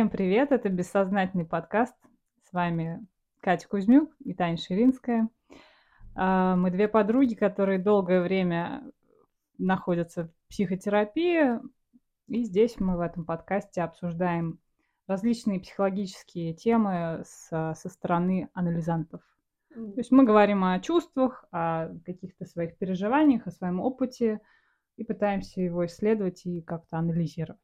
[0.00, 1.94] Всем привет, это «Бессознательный подкаст».
[2.48, 3.06] С вами
[3.42, 5.28] Катя Кузьмюк и Таня Ширинская.
[6.14, 8.82] А, мы две подруги, которые долгое время
[9.58, 11.60] находятся в психотерапии,
[12.28, 14.58] и здесь мы в этом подкасте обсуждаем
[15.06, 19.20] различные психологические темы со, со стороны анализантов.
[19.68, 24.40] То есть мы говорим о чувствах, о каких-то своих переживаниях, о своем опыте
[24.96, 27.60] и пытаемся его исследовать и как-то анализировать.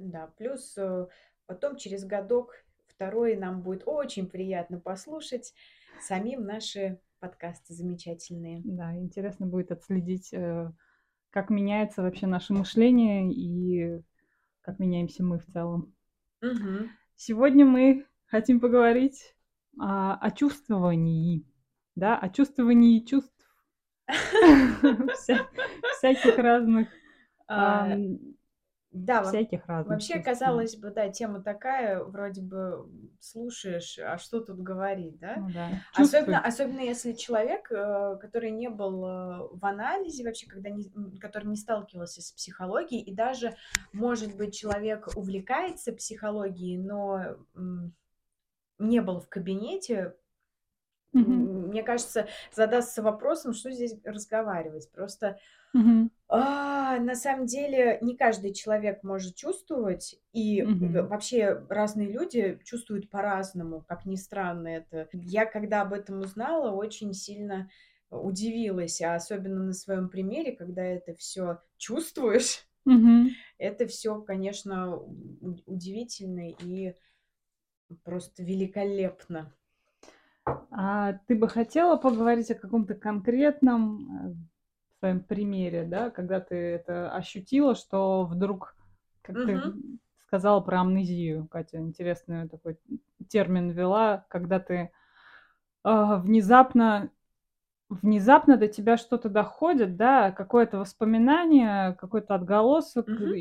[0.00, 1.06] Да, плюс э,
[1.50, 2.54] потом через годок
[2.86, 5.52] второй нам будет очень приятно послушать
[6.00, 8.62] самим наши подкасты замечательные.
[8.64, 10.72] Да, интересно будет отследить, э,
[11.30, 14.00] как меняется вообще наше мышление и
[14.60, 15.92] как меняемся мы в целом.
[16.40, 16.88] Угу.
[17.16, 19.34] Сегодня мы хотим поговорить
[19.76, 21.44] о, о чувствовании,
[21.96, 23.34] да, о чувствовании чувств
[25.96, 26.86] всяких разных
[27.48, 27.98] а,
[28.92, 29.92] да, всяких разных.
[29.92, 32.88] Вообще, казалось бы, да, тема такая, вроде бы
[33.20, 35.36] слушаешь, а что тут говорить, да?
[35.36, 35.68] Ну, да.
[35.94, 41.46] Особенно, особенно если человек, э, который не был э, в анализе вообще, когда не, который
[41.46, 43.54] не сталкивался с психологией, и даже,
[43.92, 47.36] может быть, человек увлекается психологией, но
[48.80, 50.16] не был в кабинете,
[51.14, 51.68] Mm-hmm.
[51.68, 54.90] Мне кажется, задастся вопросом, что здесь разговаривать.
[54.92, 55.38] Просто
[55.76, 56.08] mm-hmm.
[56.28, 61.06] а, на самом деле не каждый человек может чувствовать, и mm-hmm.
[61.08, 65.08] вообще разные люди чувствуют по-разному, как ни странно это.
[65.12, 67.68] Я когда об этом узнала, очень сильно
[68.10, 73.28] удивилась, а особенно на своем примере, когда это все чувствуешь, mm-hmm.
[73.58, 74.96] это все, конечно,
[75.66, 76.94] удивительно и
[78.04, 79.52] просто великолепно.
[80.70, 84.34] А ты бы хотела поговорить о каком-то конкретном э,
[84.98, 88.76] своем примере, да, когда ты это ощутила, что вдруг,
[89.22, 89.46] как угу.
[89.46, 89.62] ты
[90.26, 92.78] сказала про амнезию, Катя, интересный такой
[93.28, 94.74] термин ввела, когда ты
[95.84, 97.10] э, внезапно
[97.88, 103.34] внезапно до тебя что-то доходит, да, какое-то воспоминание, какой-то отголосок, угу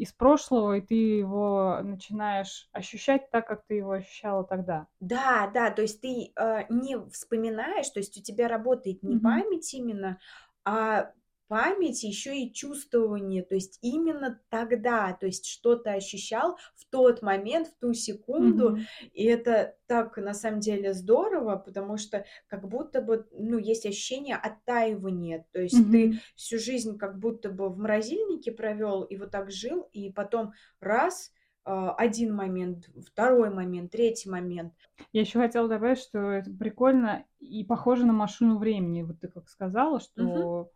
[0.00, 4.86] из прошлого, и ты его начинаешь ощущать так, как ты его ощущала тогда.
[4.98, 9.20] Да, да, то есть ты э, не вспоминаешь, то есть у тебя работает не mm-hmm.
[9.20, 10.18] память именно,
[10.64, 11.12] а
[11.50, 17.66] память, еще и чувствование, то есть именно тогда, то есть что-то ощущал в тот момент,
[17.66, 19.10] в ту секунду, mm-hmm.
[19.14, 24.36] и это так на самом деле здорово, потому что как будто бы, ну, есть ощущение
[24.36, 25.90] оттаивания, то есть mm-hmm.
[25.90, 30.52] ты всю жизнь как будто бы в морозильнике провел и вот так жил, и потом
[30.78, 31.32] раз
[31.64, 34.72] а, один момент, второй момент, третий момент.
[35.12, 39.02] Я еще хотела добавить, что это прикольно и похоже на машину времени.
[39.02, 40.70] Вот ты как сказала, что угу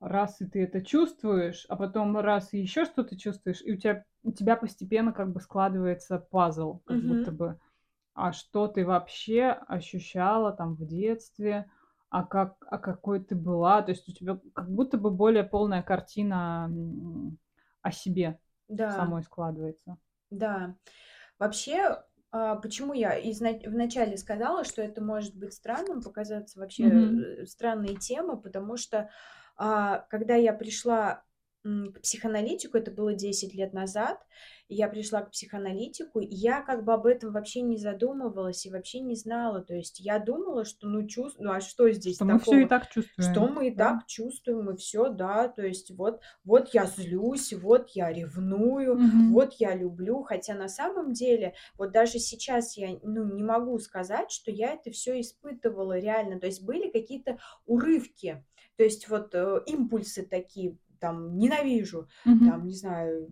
[0.00, 4.04] раз и ты это чувствуешь, а потом раз и еще что-то чувствуешь, и у тебя,
[4.22, 7.08] у тебя постепенно как бы складывается пазл, как угу.
[7.08, 7.60] будто бы.
[8.14, 11.70] А что ты вообще ощущала там в детстве,
[12.08, 15.82] а как, а какой ты была, то есть у тебя как будто бы более полная
[15.82, 16.70] картина
[17.82, 18.90] о себе да.
[18.90, 19.96] самой складывается.
[20.30, 20.74] Да.
[21.38, 22.02] Вообще,
[22.32, 23.16] а, почему я
[23.66, 27.46] вначале сказала, что это может быть странным, показаться вообще mm-hmm.
[27.46, 29.08] странной темой, потому что
[30.08, 31.22] когда я пришла
[31.62, 34.18] к психоаналитику, это было 10 лет назад,
[34.70, 39.00] я пришла к психоаналитику, и я как бы об этом вообще не задумывалась и вообще
[39.00, 39.62] не знала.
[39.62, 42.36] То есть я думала, что ну чувствую, ну а что здесь что такого?
[42.36, 43.32] мы все и так чувствуем.
[43.32, 43.94] Что мы и да?
[43.94, 45.48] так чувствуем, и все, да.
[45.48, 49.32] То есть вот, вот я злюсь, вот я ревную, угу.
[49.32, 50.22] вот я люблю.
[50.22, 54.92] Хотя на самом деле, вот даже сейчас я ну, не могу сказать, что я это
[54.92, 56.38] все испытывала реально.
[56.38, 58.44] То есть были какие-то урывки
[58.80, 62.44] то есть вот э, импульсы такие, там, ненавижу, угу.
[62.46, 63.28] там, не знаю,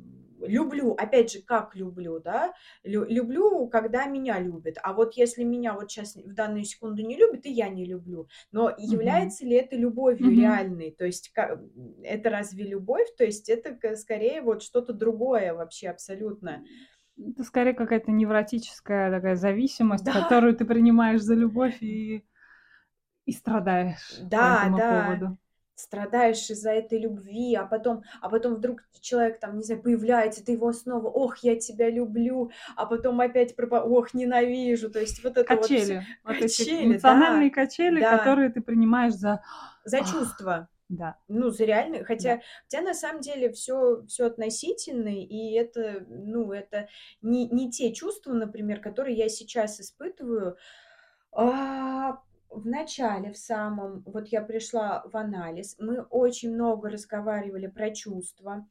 [0.46, 2.52] люблю, опять же, как люблю, да,
[2.84, 7.16] Лю, люблю, когда меня любят, а вот если меня вот сейчас в данную секунду не
[7.16, 10.38] любят, и я не люблю, но является ли это любовью Мгм.
[10.38, 11.58] реальной, то есть ка-
[12.04, 16.62] это разве любовь, то есть это скорее вот что-то другое вообще абсолютно.
[17.16, 20.12] Это скорее какая-то невротическая такая зависимость, Да.
[20.12, 22.26] которую ты принимаешь за любовь и
[23.28, 24.88] и страдаешь по Да, этому да.
[24.88, 25.38] поводу.
[25.74, 30.52] Страдаешь из-за этой любви, а потом, а потом вдруг человек там, не знаю, появляется, ты
[30.52, 35.36] его снова, ох, я тебя люблю, а потом опять пропа, ох, ненавижу, то есть вот
[35.38, 38.18] это вот Качели, вот эти Качели, эмоциональные да, качели, да.
[38.18, 39.40] которые ты принимаешь за
[39.84, 40.68] за «Ах, чувства.
[40.88, 42.42] да, Ну, за реально, хотя, да.
[42.64, 46.88] хотя на самом деле все, все относительно, и это, ну, это
[47.22, 50.56] не, не те чувства, например, которые я сейчас испытываю,
[51.32, 52.18] а,
[52.50, 58.66] в начале, в самом, вот я пришла в анализ, мы очень много разговаривали про чувства.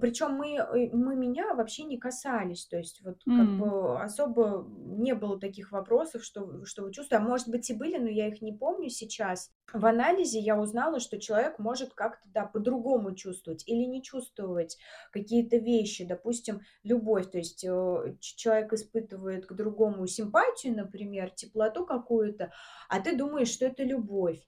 [0.00, 3.52] Причем мы, э, мы меня вообще не касались, то есть вот как М.
[3.56, 7.98] бы особо не было таких вопросов, что, что вы чувствуете, а может быть и были,
[7.98, 9.52] но я их не помню сейчас.
[9.72, 14.78] В анализе я узнала, что человек может как-то, да, по-другому чувствовать или не чувствовать
[15.12, 22.52] какие-то вещи, допустим, любовь, то есть э, человек испытывает к другому симпатию, например, теплоту какую-то,
[22.88, 24.46] а ты думаешь, что это любовь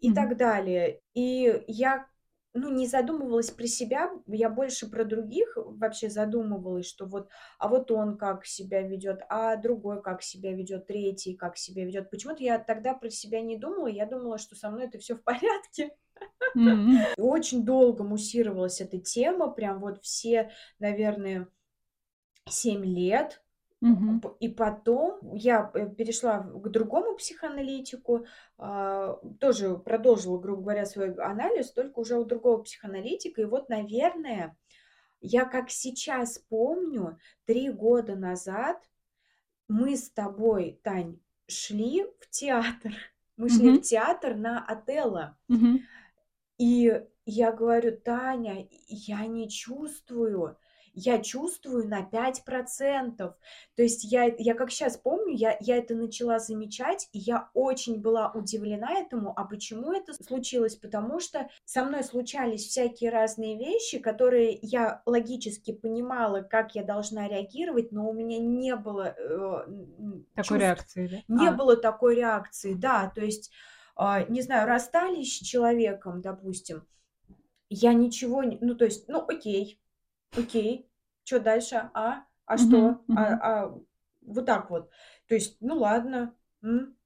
[0.00, 0.14] и Мгм.
[0.14, 1.02] так далее.
[1.14, 2.06] И я
[2.52, 7.90] ну, не задумывалась про себя, я больше про других вообще задумывалась, что вот, а вот
[7.90, 12.10] он как себя ведет, а другой как себя ведет, третий как себя ведет.
[12.10, 15.22] Почему-то я тогда про себя не думала, я думала, что со мной это все в
[15.22, 15.96] порядке.
[17.16, 21.48] И очень долго муссировалась эта тема, прям вот все, наверное,
[22.48, 23.42] 7 лет.
[24.40, 28.26] И потом я э, перешла к другому психоаналитику,
[28.58, 33.40] а, тоже продолжила, грубо говоря, свой анализ, только уже у другого психоаналитика.
[33.40, 34.54] И вот, наверное,
[35.22, 38.76] я как сейчас помню, три года назад
[39.66, 42.92] мы с тобой, Тань, шли в театр.
[43.36, 45.38] Мы шли в театр на Отелло.
[45.48, 45.80] Мгм.
[46.58, 50.58] И я говорю, Таня, я не чувствую,
[50.94, 53.16] я чувствую на 5%.
[53.16, 53.34] То
[53.76, 58.30] есть я, я как сейчас помню, я, я это начала замечать, и я очень была
[58.32, 59.32] удивлена этому.
[59.36, 60.76] А почему это случилось?
[60.76, 67.28] Потому что со мной случались всякие разные вещи, которые я логически понимала, как я должна
[67.28, 69.64] реагировать, но у меня не было э,
[70.34, 71.34] Такой чувств реакции, да?
[71.42, 71.52] не А.
[71.52, 73.50] было такой реакции, да, то есть,
[73.96, 76.86] а, не знаю, расстались с человеком, допустим,
[77.68, 79.80] я ничего не, ну, то есть, ну, окей,
[80.36, 80.88] окей,
[81.24, 83.16] что дальше, а, а что, мгм.
[83.16, 83.78] а, а,
[84.22, 84.90] вот так вот,
[85.28, 86.96] то есть, ну, ладно, м.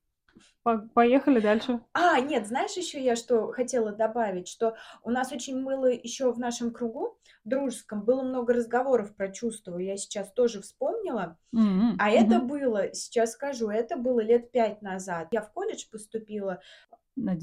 [0.62, 1.80] По- Поехали дальше.
[1.92, 6.38] А, нет, знаешь еще я что хотела добавить, что у нас очень было еще в
[6.40, 12.40] нашем кругу дружеском, было много разговоров про чувства, я сейчас тоже вспомнила, М, а это
[12.40, 12.48] мгм.
[12.48, 15.28] было, сейчас скажу, это было лет пять назад.
[15.32, 16.60] Я в колледж поступила
[17.16, 17.34] На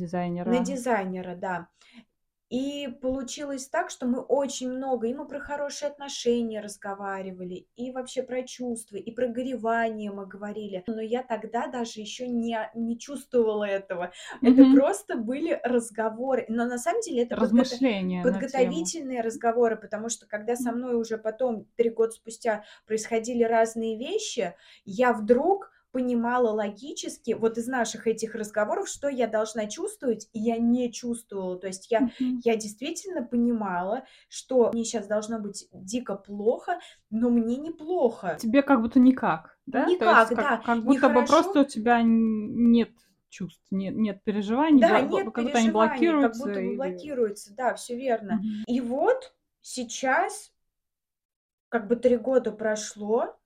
[0.46, 0.60] на дизайнера.
[0.60, 1.68] дизайнера, да.
[2.52, 8.24] И получилось так, что мы очень много, и мы про хорошие отношения разговаривали, и вообще
[8.24, 10.84] про чувства, и про горевание мы говорили.
[10.86, 14.12] Но я тогда даже еще не, не чувствовала этого.
[14.44, 14.66] Это Мгм.
[14.66, 16.46] просто были разговоры.
[16.50, 18.92] Но на самом деле это Размышления тему.
[19.00, 24.56] подготовительные разговоры, потому что когда со мной уже потом, три года спустя, происходили разные вещи,
[24.86, 30.58] я вдруг понимала логически, вот из наших этих разговоров, что я должна чувствовать, и я
[30.58, 31.58] не чувствовала.
[31.58, 32.42] То есть я, Мгм.
[32.44, 36.80] я действительно понимала, что мне сейчас должно быть дико плохо,
[37.10, 38.38] но мне неплохо.
[38.40, 39.84] Тебе как будто никак, да?
[39.86, 42.92] То есть Никак, как, да, как будто бы просто у тебя нет
[43.30, 46.44] чувств, нет, нет переживаний, Да, бла- нет как будто они переживаний, как блокируются.
[46.46, 48.36] будто или- блокируется, да, все верно.
[48.36, 48.64] Мгм.
[48.68, 50.52] И вот сейчас,
[51.70, 53.38] как бы три года прошло,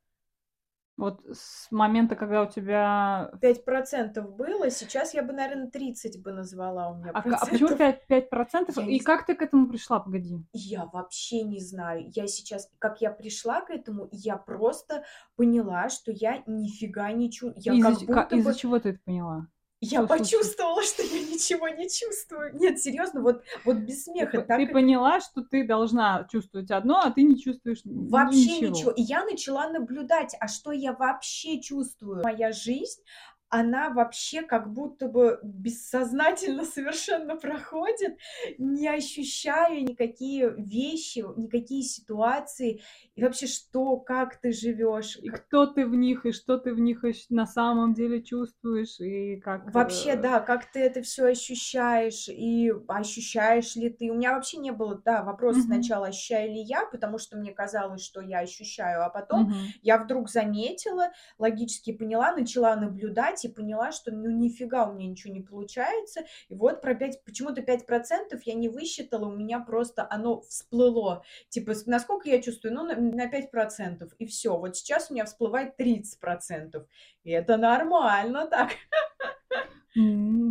[0.98, 3.32] Вот с момента, когда у тебя...
[3.42, 8.08] 5% было, сейчас я бы, наверное, 30 бы назвала у меня А, а почему процентов.
[8.08, 8.74] 5, 5%?
[8.78, 10.00] Я И не как ты к этому пришла?
[10.00, 10.38] Погоди.
[10.54, 12.10] Я вообще не знаю.
[12.14, 15.04] Я сейчас, как я пришла к этому, я просто
[15.36, 17.30] поняла, что я нифига не.
[17.56, 18.56] Я Из-за как будто из-за бы...
[18.56, 19.48] чего ты это поняла?
[19.82, 20.30] Я Что случилось?
[20.32, 22.56] почувствовала, что я ничего не чувствую.
[22.56, 24.42] Нет, серьезно, вот, вот без Ты, смеха.
[24.42, 28.08] по- Так ты и- поняла, что ты должна чувствовать одно, а ты не чувствуешь н-
[28.08, 28.70] Вообще ничего.
[28.70, 28.92] ничего.
[28.92, 32.24] И я начала наблюдать, а что я вообще чувствую.
[32.24, 33.02] Моя жизнь,
[33.50, 38.18] она вообще как будто бы бессознательно совершенно проходит,
[38.58, 42.82] не ощущая никакие вещи, никакие ситуации,
[43.16, 45.18] и вообще что, как ты живешь.
[45.18, 49.38] И кто ты в них, и что ты в них на самом деле чувствуешь, и
[49.38, 49.74] как...
[49.74, 54.12] Вообще, э, да, как ты это все ощущаешь, и ощущаешь ли ты.
[54.12, 55.66] У меня вообще не было, да, вопроса Мгм.
[55.68, 59.56] сначала, ощущаю ли я, потому что мне казалось, что я ощущаю, а потом мгм.
[59.82, 65.34] я вдруг заметила, логически поняла, начала наблюдать и поняла, что ну нифига у меня ничего
[65.34, 66.22] не получается.
[66.48, 71.24] И вот про 5, почему-то 5% я не высчитала, у меня просто оно всплыло.
[71.50, 72.74] Типа, насколько я чувствую?
[72.74, 74.10] Ну, на, на 5%.
[74.20, 74.58] И все.
[74.58, 76.86] Вот сейчас у меня всплывает 30%.
[77.24, 78.70] И это нормально так.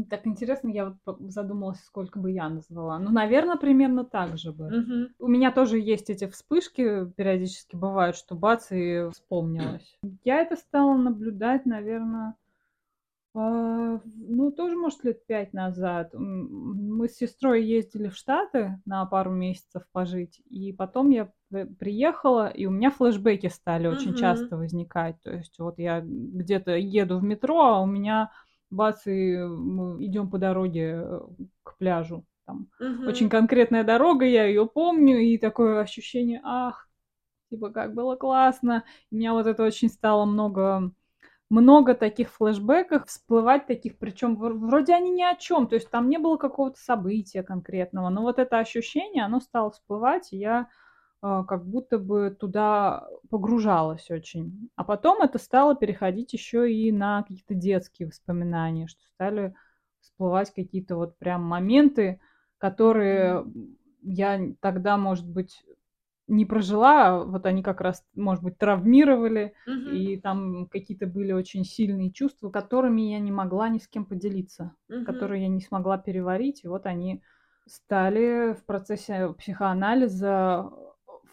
[0.09, 2.99] Так интересно, я вот задумалась, сколько бы я назвала.
[2.99, 4.71] Ну, наверное, примерно так же бы.
[4.71, 5.15] Мгм.
[5.19, 9.99] У меня тоже есть эти вспышки, периодически бывают, что бац, и вспомнилось.
[10.25, 12.37] Я это стала наблюдать, наверное,
[13.35, 16.11] ну, тоже, может, лет пять назад.
[16.15, 22.49] Мы с сестрой ездили в Штаты на пару месяцев пожить, и потом я при- приехала,
[22.49, 24.15] и у меня флешбеки стали очень Мгм.
[24.15, 25.21] часто возникать.
[25.23, 28.31] То есть вот я где-то еду в метро, а у меня
[28.71, 31.21] бац, и мы идем по дороге э,
[31.65, 32.25] к пляжу.
[32.47, 33.05] там Мгм.
[33.05, 36.89] очень конкретная дорога, я ее помню, и такое ощущение, ах,
[37.51, 38.85] типа, как было классно.
[39.11, 40.93] У меня вот это очень стало много
[41.51, 46.19] много таких флешбеков всплывать таких, причем вроде они ни о чем, то есть там не
[46.19, 50.69] было какого-то события конкретного, но вот это ощущение, оно стало всплывать, и я
[51.23, 54.71] э, как будто бы туда погружалась очень.
[54.77, 59.55] А потом это стало переходить еще и на какие-то детские воспоминания, что стали
[60.01, 62.21] всплывать какие-то вот прям моменты,
[62.59, 63.45] которые
[64.03, 65.65] я тогда, может быть,
[66.27, 69.91] не прожила, вот они как раз, может быть, травмировали, Мгм.
[69.91, 74.75] и там какие-то были очень сильные чувства, которыми я не могла ни с кем поделиться,
[74.89, 75.05] Мгм.
[75.05, 77.23] которые я не смогла переварить, и вот они
[77.67, 80.71] стали в процессе психоанализа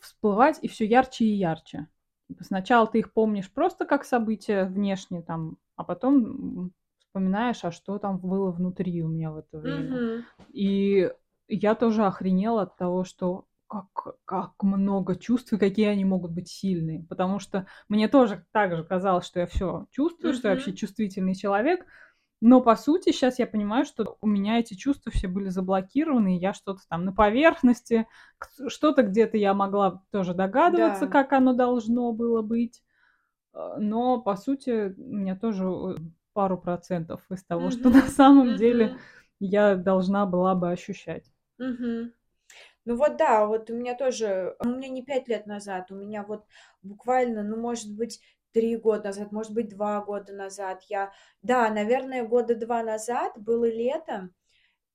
[0.02, 1.88] всплывать и все ярче и ярче.
[2.28, 7.98] Типа сначала ты их помнишь просто как события внешние там, а потом вспоминаешь, а что
[8.00, 9.96] там было внутри у меня в это время.
[9.96, 10.26] Мгм.
[10.54, 11.12] И
[11.48, 16.50] я тоже охренела от того, что как, как много чувств и какие они могут быть
[16.50, 17.06] сильные.
[17.10, 21.36] Потому что мне тоже так же казалось, что я все чувствую, что я вообще чувствительный
[21.36, 21.86] человек.
[22.42, 26.40] Но по сути сейчас я понимаю, что у меня эти чувства все были заблокированы, и
[26.40, 28.08] я что-то там на поверхности,
[28.68, 31.12] что-то где-то я могла тоже догадываться, Да.
[31.12, 32.84] как оно должно было быть.
[33.54, 35.96] Э, Но по сути у меня тоже э,
[36.34, 37.94] пару процентов из того, что Мгм.
[37.94, 39.00] на самом деле Мгм.
[39.40, 41.32] я должна была бы ощущать.
[41.60, 42.12] Мгм.
[42.86, 46.24] Ну вот да, вот у меня тоже, у меня не пять лет назад, у меня
[46.24, 46.46] вот
[46.82, 48.20] буквально, ну, может быть,
[48.54, 51.12] три года назад, может быть, два года назад я,
[51.44, 54.30] да, наверное, года два назад было лето,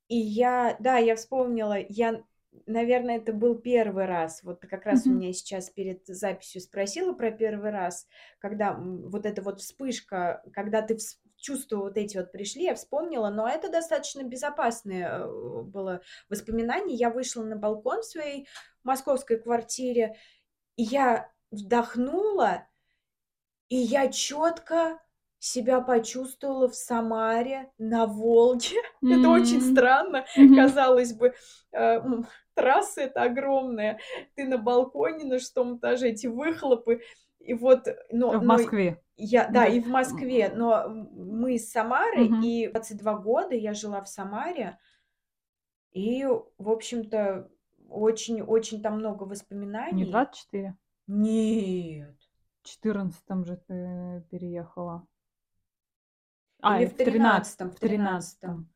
[0.08, 2.22] и я, да, я вспомнила, я,
[2.66, 5.16] наверное, это был первый раз, вот как раз у Мгм.
[5.16, 8.06] меня сейчас перед записью спросила про первый раз,
[8.38, 13.30] когда вот эта вот вспышка, когда ты вс- чувства вот эти вот пришли, я вспомнила,
[13.30, 16.96] но это достаточно безопасное э, было воспоминание.
[16.96, 18.48] Я вышла на балкон в своей
[18.82, 20.16] московской квартире,
[20.76, 22.66] и я вдохнула,
[23.68, 25.00] и я четко
[25.38, 28.76] себя почувствовала в Самаре, на Волге.
[29.02, 30.56] Это очень странно, Мгм.
[30.56, 31.34] казалось бы.
[31.72, 32.00] э,
[32.54, 33.98] Трасса это огромная,
[34.34, 37.02] ты на балконе на шестом этаже, эти выхлопы,
[37.46, 39.00] и вот, но, В но Москве.
[39.16, 39.66] я, да, Да.
[39.66, 42.42] и в Москве, но мы из Самары, Мгм.
[42.42, 44.78] и 22 года я жила в Самаре,
[45.92, 47.48] и, в общем-то,
[47.88, 50.04] очень-очень там много Не воспоминаний.
[50.04, 50.76] 24.
[51.06, 52.16] Нет.
[52.62, 55.06] В 14 же ты переехала.
[56.60, 58.50] А, Или в в 13 тринадцатом, в в тринадцатом.
[58.50, 58.66] 13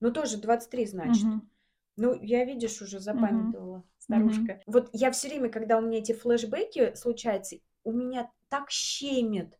[0.00, 1.24] Ну, тоже 23, значит.
[1.24, 1.50] Мгм.
[1.96, 3.84] Ну, я, видишь, уже запамятовала, Мгм.
[3.98, 4.60] старушка.
[4.66, 9.58] Вот я все время, когда у меня эти флешбеки случаются, у меня так щемит.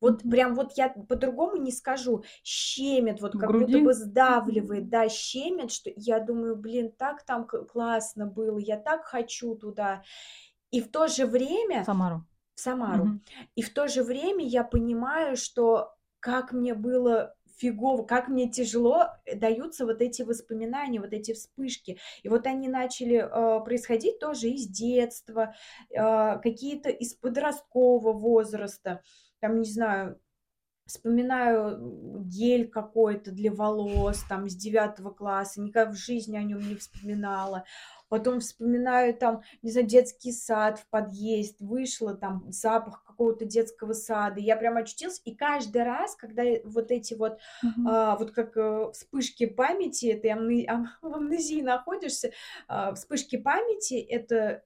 [0.00, 2.24] Вот прям вот я по-другому не скажу.
[2.42, 3.84] Щемит, вот как будто груди?
[3.84, 9.54] бы сдавливает, да, щемит, что я думаю, блин, так там классно было, я так хочу
[9.54, 10.02] туда.
[10.70, 12.26] И в то же время Самару.
[12.54, 13.04] в Самару.
[13.04, 13.24] Мгм.
[13.54, 19.08] И в то же время я понимаю, что как мне было фигово, как мне тяжело
[19.24, 21.98] э, даются вот эти воспоминания, вот эти вспышки.
[22.22, 25.54] И вот они начали э, происходить тоже из детства,
[25.90, 29.02] э, какие-то из подросткового возраста.
[29.40, 30.20] Там, не знаю,
[30.86, 36.76] вспоминаю гель какой-то для волос, там, из девятого класса, никогда в жизни о нем не
[36.76, 37.64] вспоминала.
[38.14, 44.38] Потом вспоминаю там, не знаю, детский сад в подъезд, вышла там запах какого-то детского сада,
[44.38, 47.88] я прям очутилась, и каждый раз, когда вот эти вот, Мгм.
[47.88, 52.30] а, вот как э, вспышки памяти, ты амны- ам- в амнезии находишься,
[52.68, 54.62] а, вспышки памяти, это э,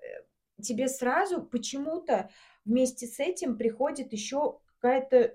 [0.62, 2.28] тебе сразу почему-то
[2.66, 5.32] вместе с этим приходит еще какая-то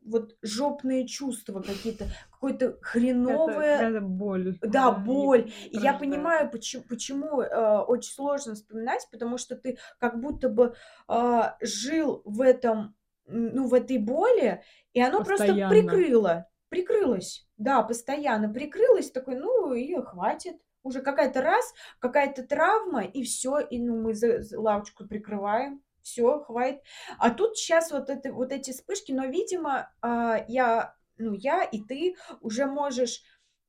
[0.00, 4.58] вот жопные чувства какие-то, какое-то Это хреновое какая-то боль.
[4.62, 5.52] да, боль.
[5.70, 10.74] И я понимаю, почему, почему э, очень сложно вспоминать, потому что ты как будто бы
[11.08, 12.94] а, жил в этом,
[13.26, 15.74] ну, в этой боли, и оно просто Постоянно.
[15.74, 20.56] прикрыло, прикрылось, да, постоянно прикрылось, такой, ну, и хватит.
[20.82, 26.38] Уже какая-то раз, какая-то травма, и все, и ну, мы за, за лавочку прикрываем, все,
[26.38, 26.82] хватит.
[27.18, 31.82] А тут сейчас вот, это, вот эти вспышки, но, видимо, а, я, ну, я и
[31.82, 33.22] ты уже можешь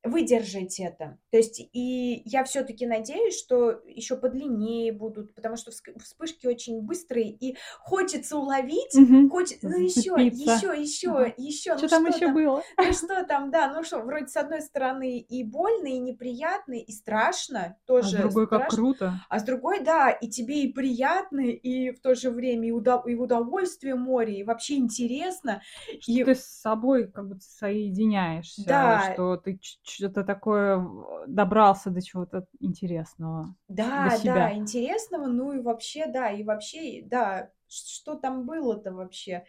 [0.04, 1.20] выдержать это.
[1.32, 7.30] То есть, и я все-таки надеюсь, что еще подлиннее будут, потому что вспышки очень быстрые,
[7.32, 9.24] и хочется уловить, Мгм.
[9.26, 10.32] хочет, ну еще, Зацепиться.
[10.32, 11.34] еще, еще, Ага.
[11.38, 12.68] еще, ну Что там еще было?
[12.78, 16.92] ну что там, да, ну что, вроде с одной стороны и больно, и неприятно, и
[16.92, 19.22] страшно, А с тоже другой как страшно, круто.
[19.30, 23.08] а с другой, да, и тебе и приятно, и в то же время и, удов-
[23.10, 25.62] и удовольствие море, и вообще интересно,
[26.00, 29.58] Что и ты с собой как бы соединяешься, да, что ты
[29.90, 30.86] что-то такое
[31.28, 38.16] добрался до чего-то интересного Да, да, интересного, ну и вообще, да, и вообще, да, что
[38.16, 39.46] там было-то вообще?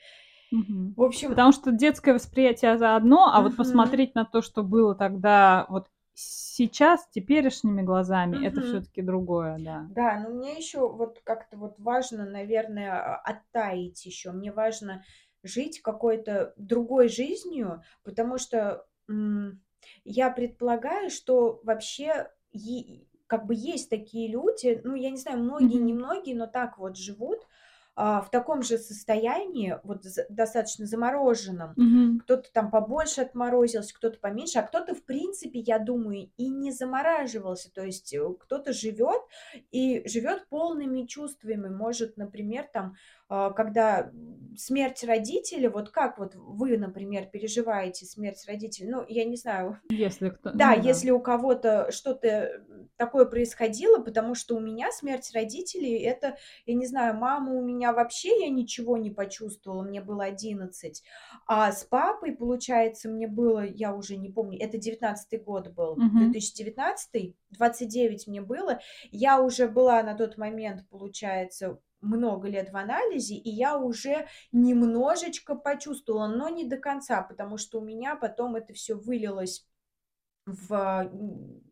[0.51, 0.97] Мгм.
[0.97, 3.57] В общем, Потому что детское восприятие за одно, а вот Мгм.
[3.57, 8.63] посмотреть на то, что было тогда, вот сейчас, теперешними глазами, это Мгм.
[8.63, 9.89] все-таки другое, да.
[9.89, 14.33] Да, но мне еще вот как-то вот важно, наверное, а, оттаить еще.
[14.33, 15.05] Мне важно
[15.43, 19.63] жить какой-то другой жизнью, потому что м,
[20.05, 25.77] я предполагаю, что вообще е- как бы есть такие люди, ну, я не знаю, многие,
[25.77, 25.87] Мгм.
[25.87, 27.47] немногие, но так вот живут
[28.01, 32.21] а, в таком же состоянии, вот за- достаточно замороженном, Мгм.
[32.21, 37.73] кто-то там побольше отморозился, кто-то поменьше, а кто-то, в принципе, я думаю, и не замораживался.
[37.73, 39.21] То есть э, кто-то живет
[39.73, 41.69] и живет полными чувствами.
[41.69, 42.95] Может, например, там,
[43.29, 44.11] когда
[44.59, 50.31] смерть родителей, вот как вот вы, например, переживаете смерть родителей, ну, я не знаю, Если
[50.31, 50.51] кто...
[50.51, 52.65] да, ну если у кого-то что-то
[52.97, 57.93] такое происходило, потому что у меня смерть родителей, это, я не знаю, мама у меня
[57.93, 61.05] вообще, я ничего не почувствовала, мне было 11,
[61.47, 66.33] а с папой, получается, мне было, я уже не помню, это 19 год был, Мгм.
[66.33, 68.81] 2019, 29 мне было,
[69.13, 75.55] я уже была на тот момент, получается, много лет в анализе, и я уже немножечко
[75.55, 79.67] почувствовала, но не до конца, потому что у меня потом это все вылилось
[80.47, 81.11] в,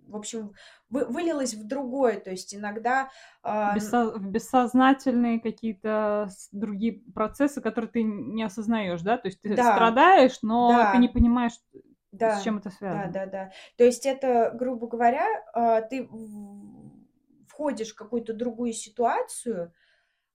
[0.08, 0.52] в общем,
[0.90, 3.10] вы- вылилось в другое, то есть иногда
[3.42, 9.16] а, н- Бессо- в бессознательные какие-то с- другие процессы, которые ты не осознаешь, да?
[9.16, 9.62] То есть ты Да.
[9.72, 10.92] страдаешь, но Да.
[10.92, 11.58] ты не понимаешь, с
[12.12, 13.12] да, чем это да, связано.
[13.12, 13.50] да, да.
[13.76, 16.08] То есть это, грубо говоря, а, ты
[17.48, 19.72] входишь в какую-то другую ситуацию,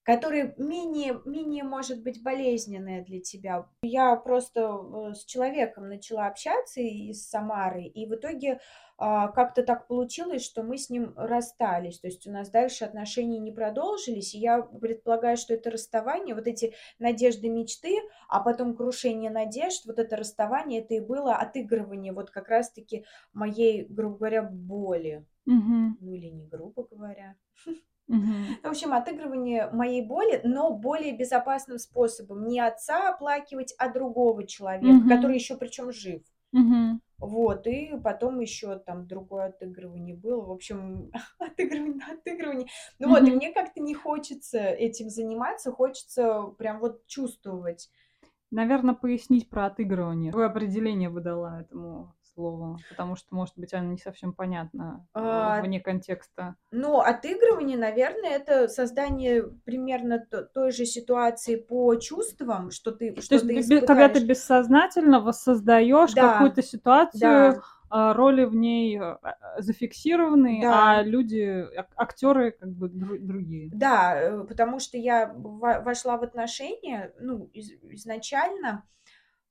[0.03, 3.67] которая менее, менее может быть болезненная для тебя.
[3.83, 8.59] Я просто э, с человеком начала общаться из Самары, и в итоге
[9.03, 11.99] а, как-то так получилось, что мы с ним расстались.
[11.99, 16.45] То есть у нас дальше отношения не продолжились, и я предполагаю, что это расставание, вот
[16.45, 17.97] эти надежды, мечты,
[18.29, 23.85] а потом крушение надежд, вот это расставание, это и было отыгрывание вот как раз-таки моей,
[23.85, 25.25] грубо говоря, боли.
[25.45, 25.97] Мгм.
[25.99, 27.35] Ну или не грубо говоря.
[28.07, 28.57] Мгм.
[28.63, 32.47] В общем, отыгрывание моей боли, но более безопасным способом.
[32.47, 35.09] Не отца оплакивать, а другого человека, Мгм.
[35.09, 36.21] который еще причем жив.
[36.51, 37.01] Мгм.
[37.19, 40.43] Вот, и потом еще там другое отыгрывание было.
[40.43, 42.67] В общем, отыгрывание на отыгрывание.
[42.99, 47.89] Ну вот, и мне как-то не хочется этим заниматься, хочется прям вот чувствовать.
[48.49, 50.31] Наверное, пояснить про отыгрывание.
[50.31, 52.77] Какое определение вы дала этому слову?
[52.89, 56.55] Потому что, может быть, оно не совсем понятно э, А, вне контекста.
[56.71, 63.21] Но отыгрывание, наверное, это создание примерно то- той же ситуации по чувствам, что ты, То
[63.21, 64.27] что есть, ты бе- когда ты испытаешь.
[64.29, 67.61] бессознательно воссоздаешь Да, какую-то ситуацию, да,
[67.93, 70.99] а, роли в ней э, э, зафиксированы, да.
[70.99, 71.65] а люди,
[71.97, 73.69] актеры как бы дру- другие.
[73.73, 79.00] Да, э, потому что я во- вошла в отношения, ну, из- изначально а,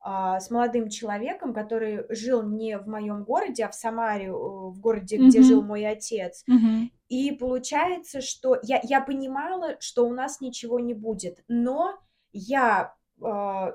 [0.02, 5.42] с молодым человеком, который жил не в моем городе, а в Самаре, в городе, где
[5.42, 6.42] жил мой отец.
[6.46, 6.90] Мгм.
[7.08, 12.00] И получается, что я, я понимала, что у нас ничего не будет, но
[12.32, 12.94] я а,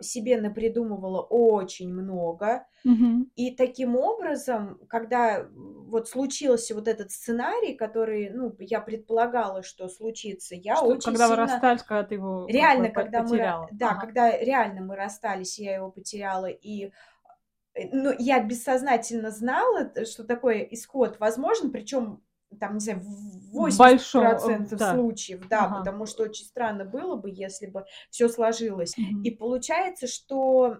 [0.01, 3.29] себе напридумывала очень много, Мгм.
[3.35, 10.55] и таким образом, когда вот случился вот этот сценарий, который, ну, я предполагала, что случится,
[10.55, 11.41] я Что, очень когда вы сильно...
[11.41, 13.29] расстались, когда ты его Реально, когда мы...
[13.29, 13.69] потеряла.
[13.73, 14.01] Да, Ага.
[14.01, 16.91] когда реально мы расстались, я его потеряла, и
[17.73, 22.23] э, ну, я бессознательно знала, т- что такой исход возможен, причем
[22.55, 24.93] там, не знаю, в В большом, э, 80% да.
[24.93, 25.79] случаев, да, Ага.
[25.79, 28.97] потому что очень странно было бы, если бы все сложилось.
[28.97, 29.23] Мгм.
[29.23, 30.77] И получается, что...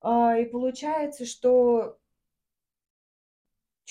[0.00, 1.98] а, И получается, что...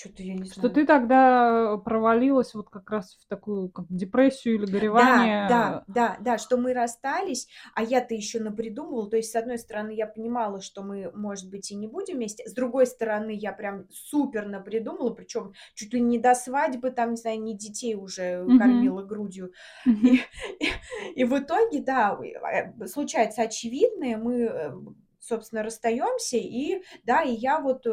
[0.02, 0.70] Что-то я не Что знаю.
[0.70, 5.40] ты тогда провалилась вот как раз в такую как депрессию или Да, горевание.
[5.40, 9.10] да, да, да, что мы расстались, а я-то еще напридумывала.
[9.10, 12.46] То есть, с одной стороны, я понимала, что мы, может быть, и не будем вместе.
[12.48, 17.16] С другой стороны, я прям супер напридумывала, причем чуть ли не до свадьбы, там, не
[17.16, 18.56] знаю, не детей уже Мгм.
[18.56, 19.52] кормила грудью.
[19.84, 20.14] Мгм.
[20.14, 20.20] И,
[20.60, 20.68] и,
[21.16, 24.72] и в итоге, да, э, случается очевидное, мы, э,
[25.18, 27.92] собственно, расстаемся, и да, и я вот э,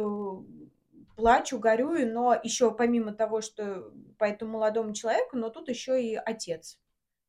[1.20, 6.16] плачу, горюю, но еще помимо того, что по этому молодому человеку, но тут еще и
[6.16, 6.80] отец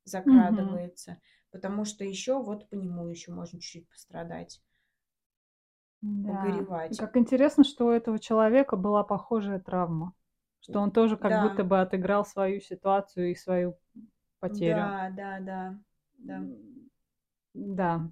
[0.04, 4.62] закрадывается, потому что еще вот по нему еще можно чуть-чуть пострадать,
[6.02, 6.26] Да.
[6.32, 6.96] Погоревать.
[6.98, 10.14] как интересно, что у этого человека была похожая травма.
[10.60, 13.76] Что он тоже как будто Да, бы отыграл свою ситуацию и свою
[14.40, 14.82] потерю.
[14.82, 15.74] да, да, да,
[16.18, 16.40] да.
[17.54, 18.10] Да.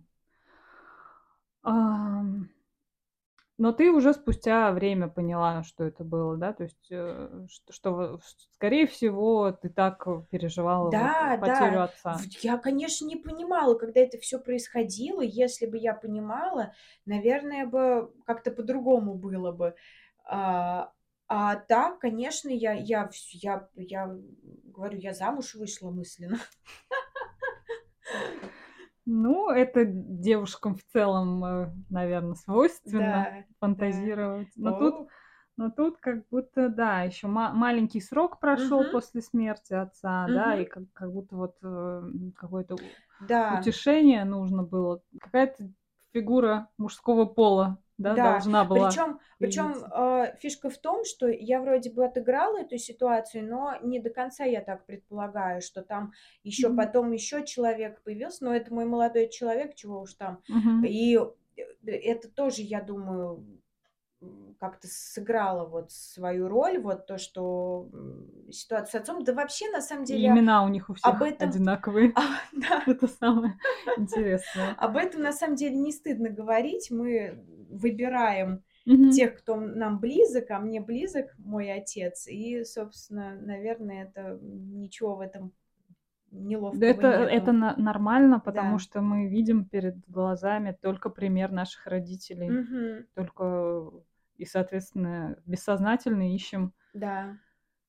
[3.58, 6.52] Но ты уже спустя время поняла, что это было, да?
[6.52, 8.20] То есть, э, что, что,
[8.54, 11.84] скорее всего, ты так переживала Да, вот потерю да.
[11.84, 12.20] отца.
[12.40, 15.20] Я, конечно, не понимала, когда это все происходило.
[15.22, 16.72] Если бы я понимала,
[17.04, 19.74] наверное, бы как-то по-другому было бы.
[20.24, 20.92] А,
[21.26, 24.16] а так, конечно, я, я, я, я
[24.66, 26.38] говорю, я замуж вышла мысленно.
[29.10, 33.44] Ну, это девушкам в целом, э, наверное, свойственно Да,
[33.76, 34.12] да.
[34.38, 34.48] фантазировать.
[34.54, 35.08] Но О, тут,
[35.56, 40.58] но тут как будто, да, еще маленький срок прошел мгм, после смерти отца, да, мгм.
[40.58, 42.02] и как, как будто вот э,
[42.36, 42.82] какое-то
[43.20, 45.02] Да, утешение нужно было.
[45.20, 45.70] Какая-то
[46.12, 48.32] фигура мужского пола, да, да.
[48.32, 50.38] должна была Причем, причем появиться.
[50.40, 54.60] фишка в том, что я вроде бы отыграла эту ситуацию, но не до конца я
[54.60, 56.12] так предполагаю, что там
[56.44, 56.76] еще Мгм.
[56.76, 60.42] потом еще человек появился, но это мой молодой человек, чего уж там.
[60.48, 60.84] Мгм.
[60.84, 63.44] И э, это тоже, я думаю,
[64.58, 67.88] как-то сыграло вот свою роль, вот то, что
[68.50, 69.22] ситуация с отцом.
[69.22, 72.12] Да вообще, на самом И деле, имена у них у об всех этом, одинаковые.
[72.16, 73.56] а, да, Это самое
[73.96, 74.74] интересное.
[74.76, 76.90] об этом на самом деле не стыдно говорить.
[76.90, 79.10] Мы выбираем Мгм.
[79.12, 82.26] тех, кто нам близок, а мне близок мой отец.
[82.26, 85.52] И, собственно, наверное, это ничего в этом
[86.30, 87.52] Да неловкого это, это нету.
[87.52, 88.78] на- нормально, потому Да.
[88.78, 93.06] что мы видим перед глазами только пример наших родителей, Мгм.
[93.14, 93.90] только
[94.38, 97.36] и, соответственно, бессознательно ищем Да.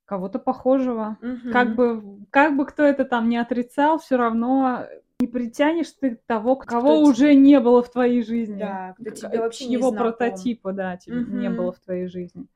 [0.06, 1.18] кого-то похожего.
[1.22, 1.76] Как Мгм.
[1.76, 4.86] бы, как бы кто это там не отрицал, все равно
[5.20, 8.60] не притянешь ты того, кого Кто уже не было в твоей жизни.
[8.60, 9.98] Да, кто тебе вообще не чьего знаком.
[9.98, 12.48] прототипа, да, тебе не было в твоей жизни.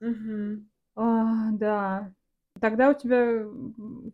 [0.00, 0.70] Мгм.
[0.94, 2.12] А, да.
[2.60, 3.44] Тогда у тебя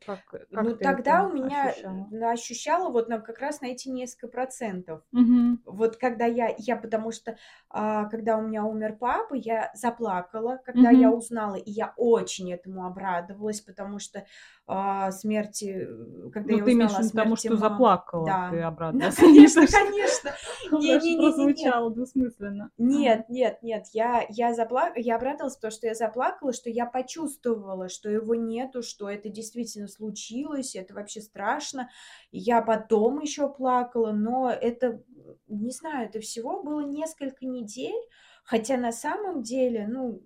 [0.04, 2.08] как, как Ну, тогда у меня ощущала?
[2.30, 5.02] ощущала вот на, как раз на эти несколько процентов.
[5.12, 5.58] Мгм.
[5.64, 7.36] Вот когда я, я потому что,
[7.70, 11.12] а, когда у меня умер папа, я заплакала, когда я Мгм.
[11.12, 14.26] узнала, и я очень этому обрадовалась, потому что
[14.66, 17.58] а, смерти, э, когда Ну, я ты имеешь узнала о виду потому, смерти что мамы,
[17.58, 19.16] заплакала, да, ты да, обрадовалась.
[19.16, 20.38] конечно, Не конечно,
[20.80, 22.70] даже не-не-не-не-не, прозвучало двусмысленно.
[22.78, 24.92] Нет, нет, нет, я, я, запла...
[24.96, 29.88] я обрадовалась, потому что я заплакала, что я почувствовала, что его нету, что это действительно
[29.88, 31.90] случилось, это вообще страшно.
[32.30, 35.02] Я потом еще плакала, но это,
[35.48, 38.00] не знаю, это всего было несколько недель,
[38.44, 40.22] хотя на самом деле, ну,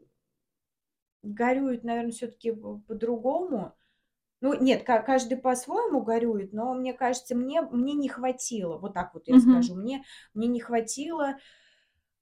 [1.23, 3.75] горюют, наверное, все-таки по-другому.
[4.41, 9.15] Ну, нет, ка- каждый по-своему горюет, но мне кажется, мне, мне не хватило, вот так
[9.15, 9.41] вот я Мгм.
[9.41, 11.39] скажу, мне, мне не хватило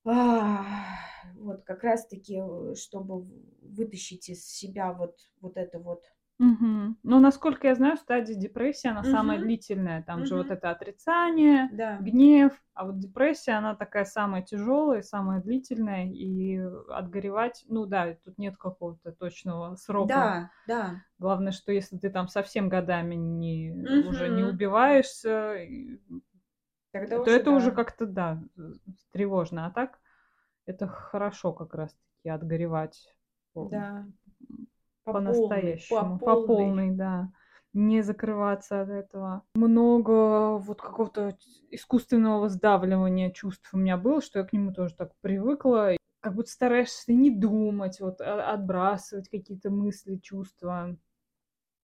[0.04, 3.26] вот как раз-таки, э, чтобы
[3.62, 6.04] вытащить из себя вот, вот это вот.
[6.38, 6.98] Мгм.
[7.02, 10.02] Ну, насколько я знаю, стадия депрессии, она самая Мгм, длительная.
[10.04, 11.90] Там же вот это отрицание, да.
[11.98, 16.56] гнев, а вот депрессия, она такая самая тяжелая, самая длительная, и
[16.90, 20.12] отгоревать, ну да, тут нет какого-то точного срока.
[20.12, 20.80] Да, да.
[21.18, 25.56] Главное, что если ты там совсем годами не, уже не убиваешься,
[26.92, 27.77] Тогда то уже это уже да.
[27.77, 28.42] как-то, да,
[29.12, 29.66] тревожно.
[29.66, 29.98] А так
[30.66, 33.14] это хорошо как раз-таки отгоревать
[33.53, 34.07] по, Да.
[35.05, 36.46] По по-настоящему, по по полной.
[36.46, 37.31] полной, да.
[37.74, 39.42] Не закрываться от этого.
[39.55, 41.37] Много вот какого-то
[41.70, 45.96] искусственного сдавливания чувств у меня было, что я к нему тоже так привыкла.
[46.20, 50.96] Как будто стараешься не думать, вот а- отбрасывать какие-то мысли, чувства.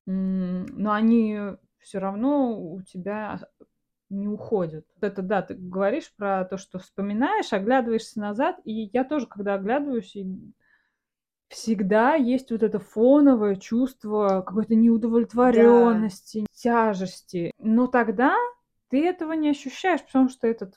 [0.07, 1.39] Но они
[1.79, 3.41] все равно у тебя
[4.15, 4.87] не уходят.
[4.97, 9.55] Вот это да, ты говоришь про то, что вспоминаешь, оглядываешься назад, и я тоже, когда
[9.55, 10.27] оглядываюсь, и
[11.49, 14.75] всегда есть вот это фоновое чувство какой-то
[15.33, 17.53] Да, неудовлетворенности, тяжести.
[17.59, 18.35] Но тогда
[18.89, 20.71] ты этого не ощущаешь, потому что это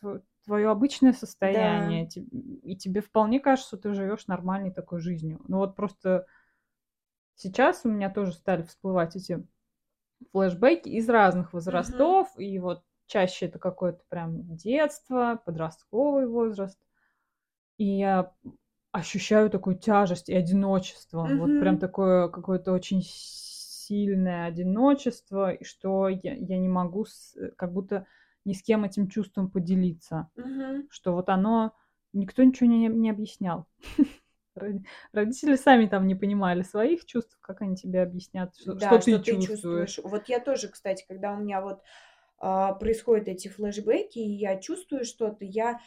[0.45, 2.02] твое обычное да.
[2.02, 5.39] состояние, те- и тебе вполне кажется, что ты живешь нормальной такой жизнью.
[5.47, 6.26] Ну вот просто
[7.36, 9.45] сейчас у меня тоже стали всплывать эти
[10.32, 16.80] флешбеки из разных возрастов, и вот чаще это какое-то прям детство, подростковый возраст,
[17.78, 18.32] и я
[18.91, 26.34] ощущаю такую тяжесть и одиночество, вот прям такое какое-то очень сильное одиночество, и что я,
[26.34, 28.08] я не могу с- как будто
[28.46, 30.88] ни с кем этим чувством поделиться, Мгм.
[30.89, 31.74] что вот оно,
[32.13, 33.67] никто ничего не, не объяснял.
[34.56, 39.00] Роди- Родители сами там не понимали своих чувств, как они тебе объяснят, что, что Да,
[39.00, 39.48] ты что ты чувствуешь.
[39.48, 40.00] чувствуешь.
[40.04, 41.82] Вот я тоже, кстати, когда у меня вот
[42.39, 45.80] происходят эти флешбеки, и я чувствую что-то, я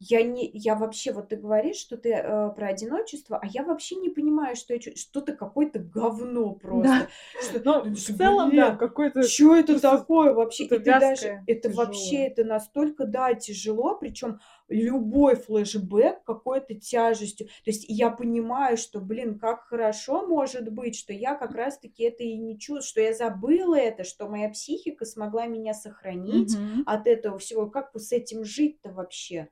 [0.00, 3.96] Я не, я вообще, вот ты говоришь, что ты э, про одиночество, а я вообще
[3.96, 7.08] не понимаю, что я что-то какое-то говно просто.
[7.34, 7.40] Да.
[7.42, 10.66] Что, Но ну, в целом, блин, да, какой-то что это такое вообще?
[10.66, 17.48] Что-то ты даже, вязкое, это вообще, это настолько, да, тяжело, причем любой флешбэк какой-то тяжестью.
[17.64, 22.22] То есть я понимаю, что, блин, как хорошо может быть, что я как раз-таки это
[22.22, 26.84] и не чувствую, что я забыла это, что моя психика смогла меня сохранить Мгм.
[26.86, 27.66] от этого всего.
[27.66, 29.48] Как бы с этим жить-то вообще?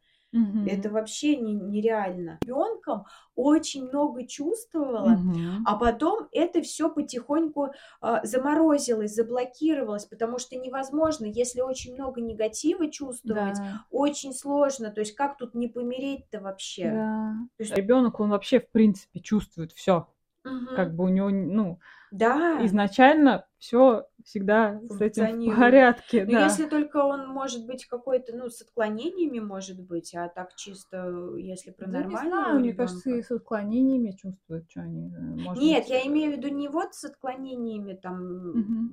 [0.64, 0.92] Это Мгм.
[0.94, 2.38] вообще не- нереально.
[2.44, 5.64] Ребенком очень много чувствовала, Мгм.
[5.64, 7.68] а потом это все потихоньку
[8.00, 14.90] а, заморозилось, заблокировалось, потому что невозможно, если очень много негатива чувствовать, Да, очень сложно.
[14.90, 16.90] То есть как тут не помереть-то вообще?
[16.90, 17.34] да.
[17.58, 20.08] Есть, Ребенок, он вообще, в принципе, чувствует все.
[20.44, 20.76] мгм.
[20.76, 21.78] Как бы у него, ну,
[22.10, 22.64] Да.
[22.64, 26.44] изначально все всегда с этим в порядке, Ну, да.
[26.46, 31.70] если только он может быть какой-то, ну, с отклонениями, может быть, а так чисто, если
[31.70, 35.62] про Да не нормального знаю, мне кажется, и с отклонениями чувствуют, что они, э, может
[35.62, 38.90] Нет, быть, я э, имею в виду не вот с отклонениями там,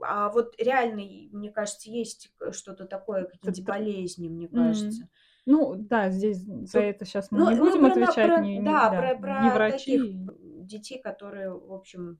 [0.00, 5.08] а вот реально, мне кажется, есть что-то такое, Т- т- болезни, мне кажется.
[5.46, 8.42] Ну, да, здесь за это сейчас мы Ну, не ну, будем про, на- отвечать, про-
[8.42, 12.18] не, не- да, да, про, не про врачи, таких детей, которые, в общем,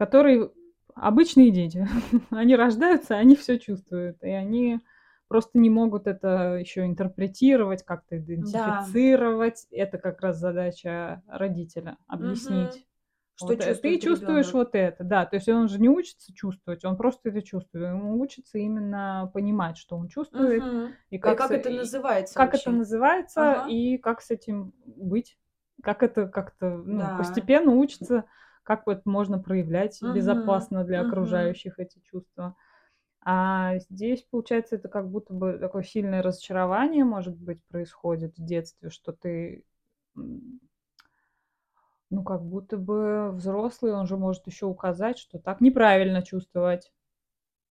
[0.00, 0.50] которые
[0.94, 1.86] обычные дети.
[2.30, 4.80] Они рождаются, они все чувствуют, и они
[5.28, 8.24] просто не могут это еще интерпретировать, как-то да.
[8.24, 9.66] идентифицировать.
[9.70, 12.86] Это как раз задача родителя объяснить.
[13.36, 14.54] Что Вот, э, ты чувствует чувствуешь ребенок?
[14.66, 15.26] вот это, да.
[15.26, 17.88] То есть он же не учится чувствовать, он просто это чувствует.
[17.90, 20.92] Ему учится именно понимать, что он чувствует, Мгм.
[21.10, 22.78] и И как, как с- это называется как это вообще?
[22.78, 23.70] называется, Ага.
[23.70, 25.38] и как с этим быть.
[25.82, 27.14] Как это как-то ну, Да.
[27.16, 28.24] постепенно учится,
[28.76, 30.12] как это можно проявлять Мгм.
[30.12, 31.02] безопасно для Мгм.
[31.02, 32.56] окружающих эти чувства.
[33.22, 38.90] А здесь, получается, это как будто бы такое сильное разочарование, может быть, происходит в детстве,
[38.90, 39.64] что ты
[42.10, 46.92] ну, как будто бы взрослый, он же может еще указать, что так неправильно чувствовать.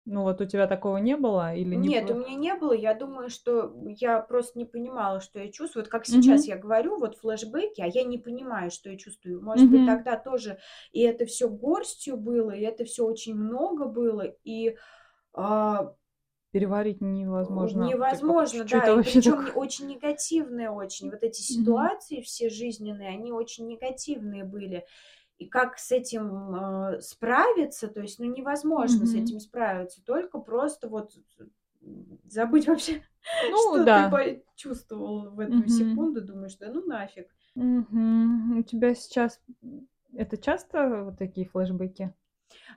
[0.06, 2.72] Ну, вот у тебя такого не было или не Нет, у про- меня не было.
[2.72, 5.82] Я думаю, что я просто не понимала, что я чувствую.
[5.84, 6.48] Вот как сейчас Мгм.
[6.48, 9.42] я говорю, вот флешбеки, а я не понимаю, что я чувствую.
[9.42, 9.84] Может быть, Мгм.
[9.84, 10.58] тогда тоже
[10.92, 14.76] и это все горстью было, и это все очень много было, и
[15.34, 15.94] а,
[16.52, 17.96] переварить невозможно.
[18.04, 19.54] невозможно, что да, и причем такое?
[19.54, 21.10] очень негативные очень.
[21.10, 24.84] Вот эти ситуации все жизненные, они очень негативные были.
[25.38, 29.14] И как с этим э, справиться, то есть, ну, невозможно с Мгм.
[29.14, 31.12] этим справиться, только просто вот
[32.24, 33.02] забыть вообще,
[33.40, 34.02] Ну, что да.
[34.04, 35.68] ты почувствовал в эту Мгм.
[35.68, 37.28] секунду, думаешь, да ну нафиг.
[37.56, 38.58] Мгм.
[38.58, 39.40] У тебя сейчас
[40.14, 42.14] это часто вот такие флешбеки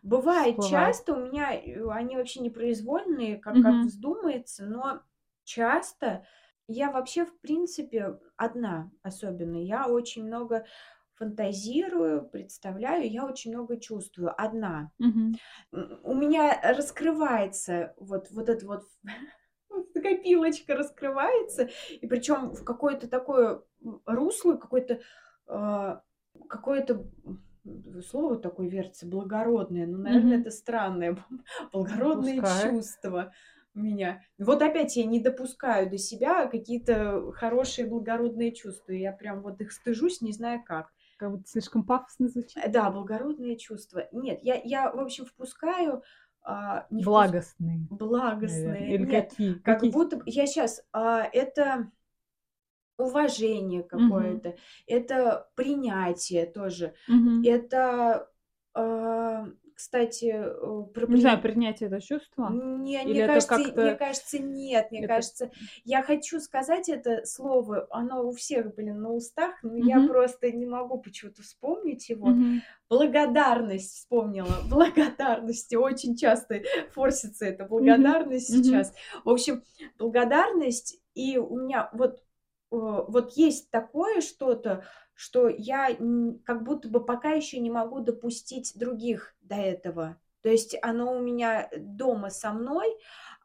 [0.03, 1.01] Бывает всплывают?
[1.01, 3.85] часто, у меня э, они вообще непроизвольные, как, как Мгм.
[3.85, 5.01] вздумается, но
[5.43, 6.25] часто
[6.67, 9.57] я вообще, в принципе, одна особенно.
[9.57, 10.65] Я очень много
[11.19, 14.91] фантазирую, представляю, я очень много чувствую, одна.
[15.73, 18.84] М, У меня раскрывается вот, вот это вот
[19.93, 23.63] копилочка раскрывается, и причем в какое-то такое
[24.05, 25.01] русло, какое-то
[25.47, 26.03] а,
[26.47, 27.08] какое-то
[28.08, 30.39] слово такое вертится, благородное, ну, наверное, Мгм.
[30.39, 31.17] это странное,
[32.12, 32.71] Пускай.
[32.71, 33.34] чувства
[33.75, 34.23] у меня.
[34.38, 39.71] Вот опять я не допускаю до себя какие-то хорошие благородные чувства, я прям вот их
[39.71, 40.91] стыжусь, не знаю как.
[41.19, 42.63] Как будто слишком пафосно звучит.
[42.71, 44.08] Да, благородные чувства.
[44.13, 46.01] Нет, я, я в общем, впускаю
[46.41, 47.79] а, не Благостные,
[48.41, 48.77] наверное.
[48.77, 48.95] благостные.
[48.95, 49.53] Или Нет, какие?
[49.55, 49.91] как Какие?
[49.91, 51.91] будто я сейчас это
[52.97, 54.55] уважение какое-то,
[54.88, 57.43] это принятие тоже, Мгм.
[57.43, 58.29] это,
[58.73, 59.45] а,
[59.79, 62.49] кстати, э, про Не знаю, при- принятие это чувство?
[62.51, 65.51] Не, Или мне это кажется, мне кажется, нет, мне это- кажется,
[65.85, 70.09] я хочу сказать это слово, оно у всех, блин, на устах, но я Мгм.
[70.09, 72.27] просто не могу почему-то вспомнить его.
[72.27, 72.61] Мгм.
[72.89, 74.47] Благодарность вспомнила.
[74.69, 75.73] Благодарность.
[75.73, 76.61] Очень часто
[76.91, 78.63] форсится эта благодарность Мгм.
[78.65, 78.93] сейчас.
[79.23, 79.63] В общем,
[79.97, 80.99] благодарность.
[81.13, 82.19] И у меня вот, э,
[82.71, 84.83] вот есть такое что-то,
[85.19, 85.89] что я
[86.45, 90.15] как будто бы пока еще не могу допустить других до этого.
[90.41, 92.88] То есть оно у меня дома со мной,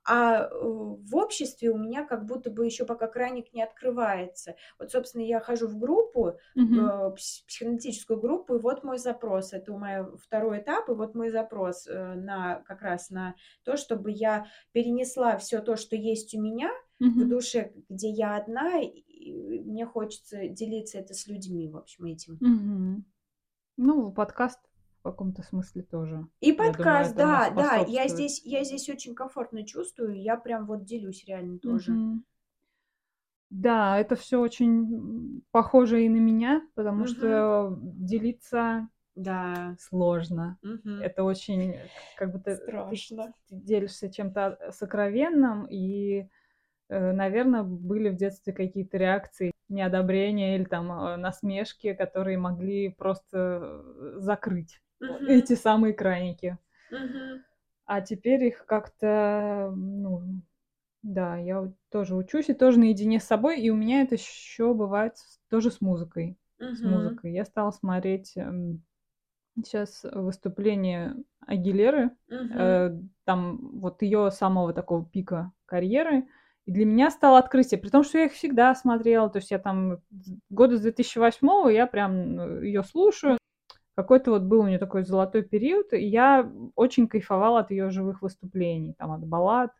[0.05, 4.55] а э, в обществе у меня как будто бы еще пока краник не открывается.
[4.79, 6.39] Вот, собственно, я хожу в группу,
[6.73, 9.53] пс- психоаналитическую группу, и вот мой запрос.
[9.53, 13.35] Это у меня второй этап, и вот мой запрос э, на как раз на
[13.65, 17.29] то, чтобы я перенесла все то, что есть у меня в Мгм.
[17.29, 18.81] душе, где я одна,
[19.25, 22.39] и мне хочется делиться это с людьми, в общем, этим.
[22.41, 23.05] Мгм.
[23.77, 24.61] Ну, подкаст
[25.01, 26.27] в каком-то смысле тоже.
[26.41, 30.67] И думаю, подкаст, этому да, да, я здесь, я здесь очень комфортно чувствую, я прям
[30.67, 31.93] вот делюсь реально тоже.
[31.93, 32.25] Мгм.
[33.51, 37.07] Да, это все очень похоже и на меня, потому Мгм.
[37.09, 39.77] что делиться Да.
[39.79, 40.59] сложно.
[40.63, 41.01] Мгм.
[41.03, 41.75] Это очень,
[42.17, 43.33] как будто ты Страшно.
[43.49, 46.29] ты делишься чем-то сокровенным, и,
[46.89, 54.15] наверное, были в детстве какие-то реакции неодобрения или там э, насмешки, которые могли просто э,
[54.19, 55.27] закрыть Мгм.
[55.29, 56.59] эти самые краники.
[56.91, 57.45] Мгм.
[57.87, 60.23] А теперь их как-то, ну,
[61.03, 65.19] да, я тоже учусь и тоже наедине с собой, и у меня это еще бывает
[65.19, 66.39] с- тоже с музыкой.
[66.59, 66.91] С Мгм.
[66.91, 67.33] музыкой.
[67.33, 68.37] Я стала смотреть
[69.57, 71.15] сейчас выступление
[71.47, 72.59] Агилеры, Мгм.
[72.59, 76.27] э, там вот ее самого такого пика карьеры.
[76.67, 79.59] И для меня стало открытие, при том, что я их всегда смотрела, то есть я
[79.59, 79.99] там
[80.49, 83.39] года с 2008 я прям ее слушаю.
[83.97, 88.23] Какой-то вот был у нее такой золотой период, и я очень кайфовала от ее живых
[88.23, 89.73] выступлений, там от баллад,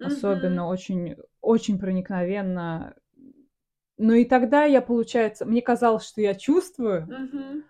[0.00, 0.70] особенно Мгм.
[0.72, 2.94] очень, очень проникновенно.
[3.98, 7.64] Но и тогда я, получается, мне казалось, что я чувствую, Мгм.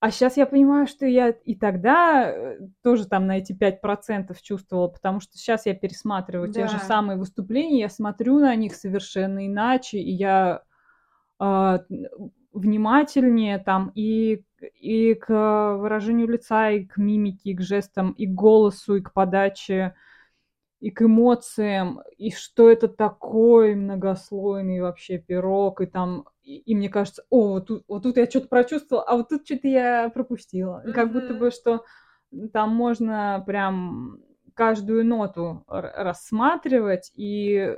[0.00, 4.88] А сейчас я понимаю, что я и тогда э, тоже там на эти 5% чувствовала,
[4.88, 6.78] потому что сейчас я пересматриваю те же Да.
[6.78, 10.62] самые выступления, я смотрю на них совершенно иначе, и я
[11.40, 12.08] н-
[12.52, 14.42] внимательнее там и,
[14.80, 19.12] и к выражению лица, и к мимике, и к жестам, и к голосу, и к
[19.12, 19.94] подаче,
[20.80, 26.88] и к эмоциям, и что это такой многослойный вообще пирог, и там, и, и мне
[26.88, 30.82] кажется, о, вот тут, вот тут я что-то прочувствовала, а вот тут что-то я пропустила.
[30.86, 31.84] И Как будто бы, что
[32.52, 34.18] там можно прям
[34.54, 37.74] каждую ноту рассматривать, и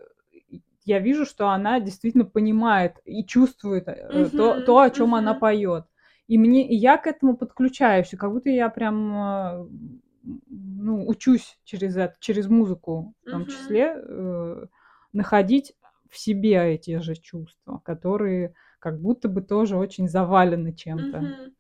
[0.84, 5.40] я вижу, что она действительно понимает и чувствует э, то, то, о чем она Мгм.
[5.40, 5.84] поет.
[6.28, 9.68] И мне, и я к этому подключаюсь, и как будто я прям э,
[10.46, 13.48] ну, учусь через это, через музыку в том Мгм.
[13.48, 14.66] числе, э,
[15.12, 15.74] находить
[16.10, 21.20] в себе эти же чувства, которые как будто бы тоже очень завалены чем-то.
[21.20, 21.52] Мгм.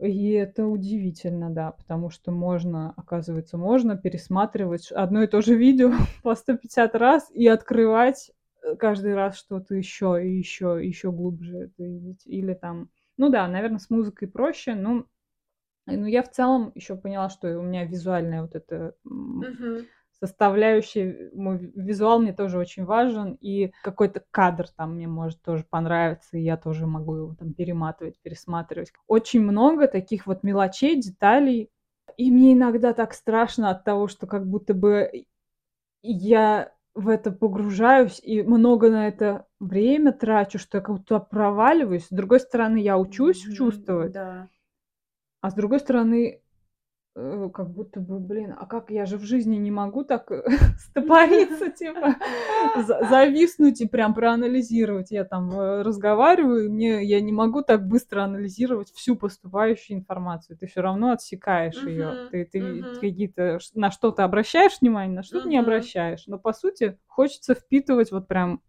[0.00, 5.92] И это удивительно, да, потому что можно, оказывается, можно пересматривать одно и то же видео
[6.22, 8.30] по 150 раз и открывать
[8.62, 12.22] э, каждый раз что-то еще и еще, еще глубже это видеть.
[12.24, 15.04] Или там, ну да, наверное, с музыкой проще, но
[15.96, 19.86] ну, я в целом еще поняла, что у меня визуальная вот эта Мгм.
[20.20, 25.64] составляющая, мой ви- визуал мне тоже очень важен, и какой-то кадр там мне может тоже
[25.68, 28.92] понравиться, и я тоже могу его там перематывать, пересматривать.
[29.06, 31.70] Очень много таких вот мелочей, деталей,
[32.18, 35.24] и мне иногда так страшно от того, что как будто бы
[36.02, 42.06] я в это погружаюсь и много на это время трачу, что я как будто проваливаюсь.
[42.06, 43.54] С другой стороны, я учусь Мгм.
[43.54, 44.48] чувствовать, Да.
[45.40, 46.42] А с другой стороны,
[47.16, 50.42] э, как будто бы, блин, а как я же в жизни не могу так э,
[50.78, 52.16] стопориться, типа,
[52.76, 55.10] за- зависнуть и прям проанализировать.
[55.10, 60.56] Я там э, разговариваю, мне я не могу так быстро анализировать всю поступающую информацию.
[60.58, 62.18] Ты все равно отсекаешь ее.
[62.30, 66.26] Ты, ты какие-то на что-то обращаешь внимание, на что-то не обращаешь.
[66.26, 68.62] Но по сути хочется впитывать вот прям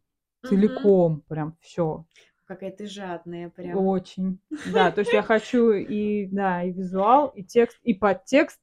[0.44, 2.06] целиком, прям все.
[2.52, 3.78] Какая ты жадная прям.
[3.78, 4.40] Очень.
[4.64, 8.60] Да, то есть я хочу и, да, и визуал, и текст, и подтекст,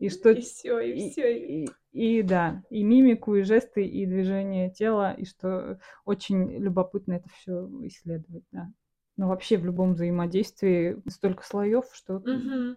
[0.00, 0.30] и что...
[0.32, 1.38] И все, и И, все.
[1.64, 7.28] и- и, да, и мимику, и жесты, и движение тела, и что очень любопытно это
[7.30, 8.70] все исследовать, да.
[9.18, 12.76] Но вообще в любом взаимодействии столько слоев, что Мгм.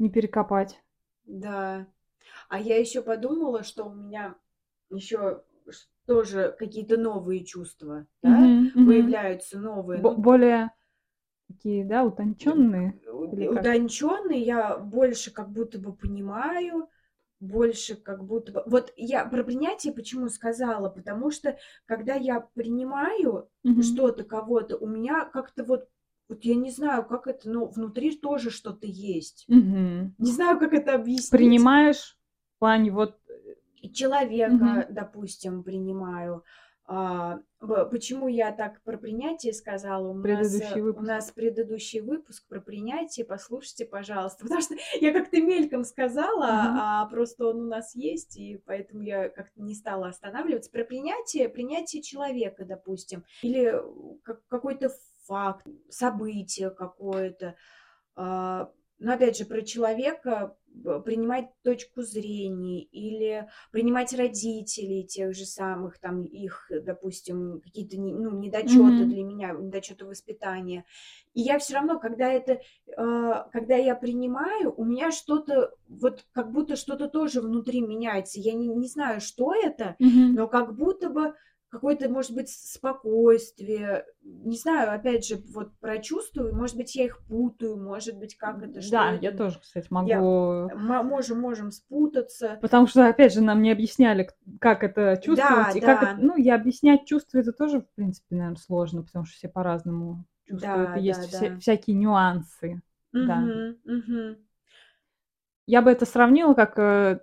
[0.00, 0.80] не перекопать.
[1.24, 1.86] Да.
[2.48, 4.36] А я еще подумала, что у меня
[4.90, 5.44] еще
[6.10, 8.36] тоже какие-то новые чувства, да,
[8.74, 8.86] мгм.
[8.86, 10.02] появляются новые.
[10.02, 10.72] Бо- Ну, более
[11.46, 12.98] такие, да, утонченные.
[13.04, 13.58] Как?
[13.58, 16.88] утонченные я больше как будто бы понимаю,
[17.38, 18.62] больше как будто бы...
[18.66, 23.82] Вот я про принятие почему сказала, потому что когда я принимаю Мгм.
[23.84, 25.88] что-то, кого-то, у меня как-то вот,
[26.28, 29.44] вот я не знаю, как это, но внутри тоже что-то есть.
[29.46, 30.16] Мгм.
[30.18, 31.30] Не знаю, как это объяснить.
[31.30, 32.18] Принимаешь
[32.56, 33.19] в плане вот...
[33.88, 34.84] Человека, Мгм.
[34.90, 36.44] допустим, принимаю.
[36.92, 40.08] А, почему я так про принятие сказала?
[40.08, 41.06] У нас, Предыдущий э, у выпуск.
[41.06, 44.38] нас предыдущий выпуск про принятие, послушайте, пожалуйста.
[44.44, 46.78] Потому что я как-то мельком сказала, Мгм.
[46.80, 50.70] а просто он у нас есть, и поэтому я как-то не стала останавливаться.
[50.72, 53.72] Про принятие, принятие человека, допустим, или
[54.24, 54.90] как- какой-то
[55.26, 57.54] факт, событие какое-то.
[59.00, 65.98] Но опять же, про человека б- принимать точку зрения или принимать родителей тех же самых,
[65.98, 69.08] там их, допустим, какие-то ну, недочеты Мгм.
[69.08, 70.84] для меня, недочеты воспитания.
[71.32, 72.60] И я все равно, когда это,
[72.96, 78.38] а, когда я принимаю, у меня что-то, вот как будто что-то тоже внутри меняется.
[78.40, 80.30] Я не, не знаю, что это, Мгм.
[80.32, 81.34] но как будто бы
[81.70, 84.04] какое-то, может быть, спокойствие.
[84.22, 88.62] Не знаю, опять же, вот про чувства, может быть, я их путаю, может быть, как
[88.62, 89.24] это, что Да, это.
[89.24, 90.68] я тоже, кстати, Я- могу...
[90.70, 92.58] М- можем, можем спутаться.
[92.60, 94.28] Потому что, опять же, нам не объясняли,
[94.60, 95.76] как это чувствовать.
[95.76, 96.12] и как да.
[96.12, 100.24] это- ну, и объяснять чувства это тоже, в принципе, наверное, сложно, потому что все по-разному
[100.44, 100.90] чувствуют.
[100.90, 101.58] Да, и есть да, вся- да.
[101.60, 102.82] всякие нюансы.
[103.12, 103.36] Да.
[103.36, 104.36] Мгм, мгм.
[105.66, 107.20] Я бы это сравнила как э,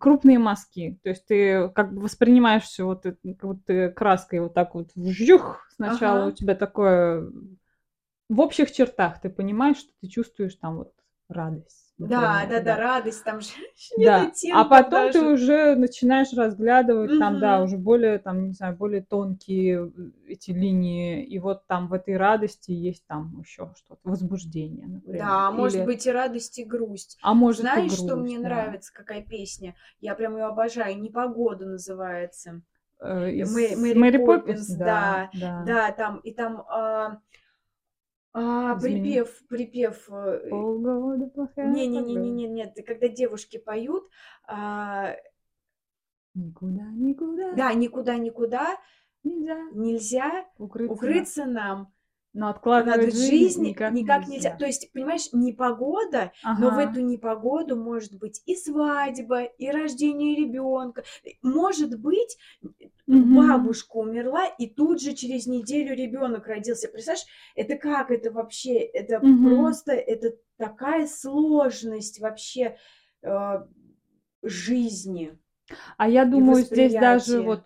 [0.00, 0.98] крупные мазки.
[1.02, 4.74] То есть ты как бы воспринимаешь все вот это, как будто ты краской вот так
[4.74, 6.28] вот вжух, сначала Ага.
[6.28, 7.30] у тебя такое...
[8.28, 10.92] В общих чертах ты понимаешь, что ты чувствуешь там вот
[11.28, 11.80] радость.
[11.96, 13.50] Да, например, да, да, радость, там же
[13.98, 15.32] Да, а потом ты даже.
[15.32, 21.24] уже начинаешь разглядывать там, да, уже более, там, не знаю, более тонкие э, эти линии,
[21.24, 25.20] и вот там в этой радости есть там еще что-то, возбуждение, например.
[25.20, 27.16] Да, может Или- быть и радость, и грусть.
[27.22, 28.48] а может и Знаешь, что грусть, мне да.
[28.48, 29.76] нравится, какая песня?
[30.00, 30.98] Я прям ее обожаю.
[31.00, 32.62] «Непогода» называется.
[33.00, 35.62] Э, из Мэ- Мэри Мэри Поппинс, Поппинс, да, да.
[35.64, 37.18] Да, там, и там а,
[38.34, 40.08] а, припев, припев.
[40.10, 41.78] э, Полгода плохая погода.
[41.78, 44.08] Не-не-не-не-не, нет, когда девушки поют,
[44.46, 45.14] а,
[46.34, 48.76] Никуда, никуда да, никуда-никуда
[49.22, 50.92] нельзя нельзя укрыться.
[50.94, 51.93] укрыться нам.
[52.34, 54.56] Но откладывать Надо жизнь, жизнь никак, никак нельзя.
[54.56, 56.90] То есть, понимаешь, непогода, но в Ага.
[56.90, 61.04] эту непогоду может быть и свадьба, и рождение ребенка.
[61.42, 62.36] Может быть,
[63.06, 63.34] Мгм.
[63.36, 66.88] бабушка умерла, и тут же через неделю ребенок родился.
[66.88, 68.78] Представляешь, это как это вообще?
[68.80, 69.54] Это Мгм.
[69.54, 72.76] просто, это такая сложность вообще
[73.22, 73.64] э,
[74.42, 75.38] жизни.
[75.96, 77.62] А я думаю, здесь даже вот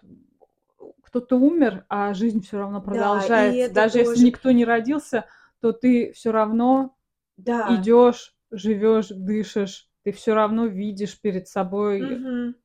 [1.08, 3.60] кто-то умер, а жизнь все равно продолжается.
[3.64, 4.26] это даже если тоже.
[4.26, 5.24] никто не родился,
[5.60, 6.94] то ты все равно
[7.38, 7.74] Да.
[7.74, 12.56] идешь, живешь, дышишь, ты все равно видишь перед собой Мгм.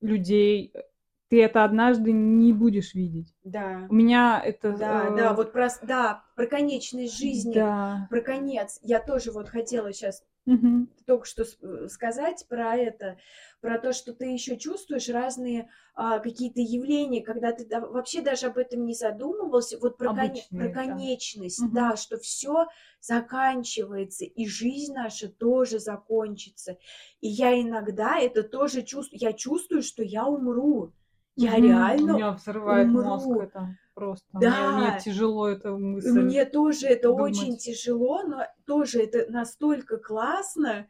[0.00, 0.72] людей.
[1.28, 3.34] Ты это однажды не будешь видеть.
[3.44, 3.86] Да.
[3.88, 4.72] У меня это...
[4.72, 8.06] Да, э, да, вот про, да, про конечность жизни, Да.
[8.10, 8.78] про конец.
[8.82, 10.88] Я тоже вот хотела сейчас Мгм.
[11.06, 13.16] только что э, сказать про это,
[13.62, 18.48] про то, что ты еще чувствуешь разные а, какие-то явления, когда ты да- вообще даже
[18.48, 20.84] об этом не задумывался, вот про, Обычные, про да.
[20.84, 21.74] конечность, Мгм.
[21.74, 22.66] да, что все
[23.00, 26.76] заканчивается, и жизнь наша тоже закончится.
[27.20, 30.92] И я иногда это тоже чувствую, я чувствую, что я умру.
[31.36, 31.62] Я Мгм.
[31.62, 33.40] реально меня взрывает мозг умру.
[33.40, 34.26] это просто.
[34.32, 34.70] Да.
[34.72, 36.20] Мне, мне тяжело эту мысль.
[36.20, 37.36] Мне тоже это думать.
[37.36, 40.88] очень тяжело, но тоже это настолько классно.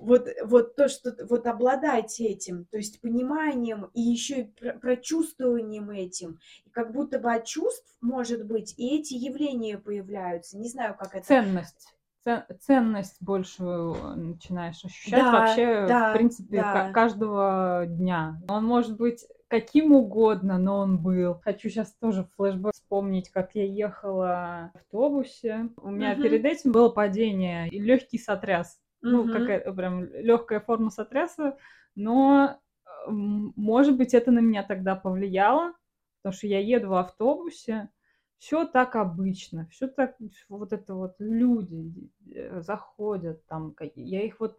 [0.00, 5.90] Вот, вот то, что вот обладать этим, то есть пониманием и еще и про- прочувствованием
[5.90, 6.38] этим.
[6.64, 10.58] И как будто бы от чувств, может быть, и эти явления появляются.
[10.58, 11.26] Не знаю, как это.
[11.26, 11.92] Ценность.
[12.24, 16.90] Це- Ценность больше э, начинаешь ощущать Да, вообще, да, в принципе, да.
[16.92, 18.40] каждого дня.
[18.48, 21.34] Он может быть каким угодно, но он был.
[21.44, 25.68] Хочу сейчас тоже флешбэк вспомнить, как я ехала в автобусе.
[25.76, 26.22] У меня Мгм.
[26.22, 28.80] перед этим было падение и легкий сотряс.
[29.08, 29.28] Ну, Мгм.
[29.28, 31.56] какая прям легкая форма сотряса,
[31.94, 32.60] но,
[33.06, 35.74] м, может быть, это на меня тогда повлияло,
[36.22, 37.90] потому что я еду в автобусе,
[38.38, 40.16] все так обычно, все так,
[40.48, 44.58] вот это вот люди э, заходят там, я их вот,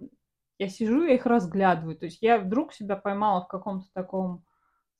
[0.58, 4.46] я сижу, я их разглядываю, то есть я вдруг себя поймала в каком-то таком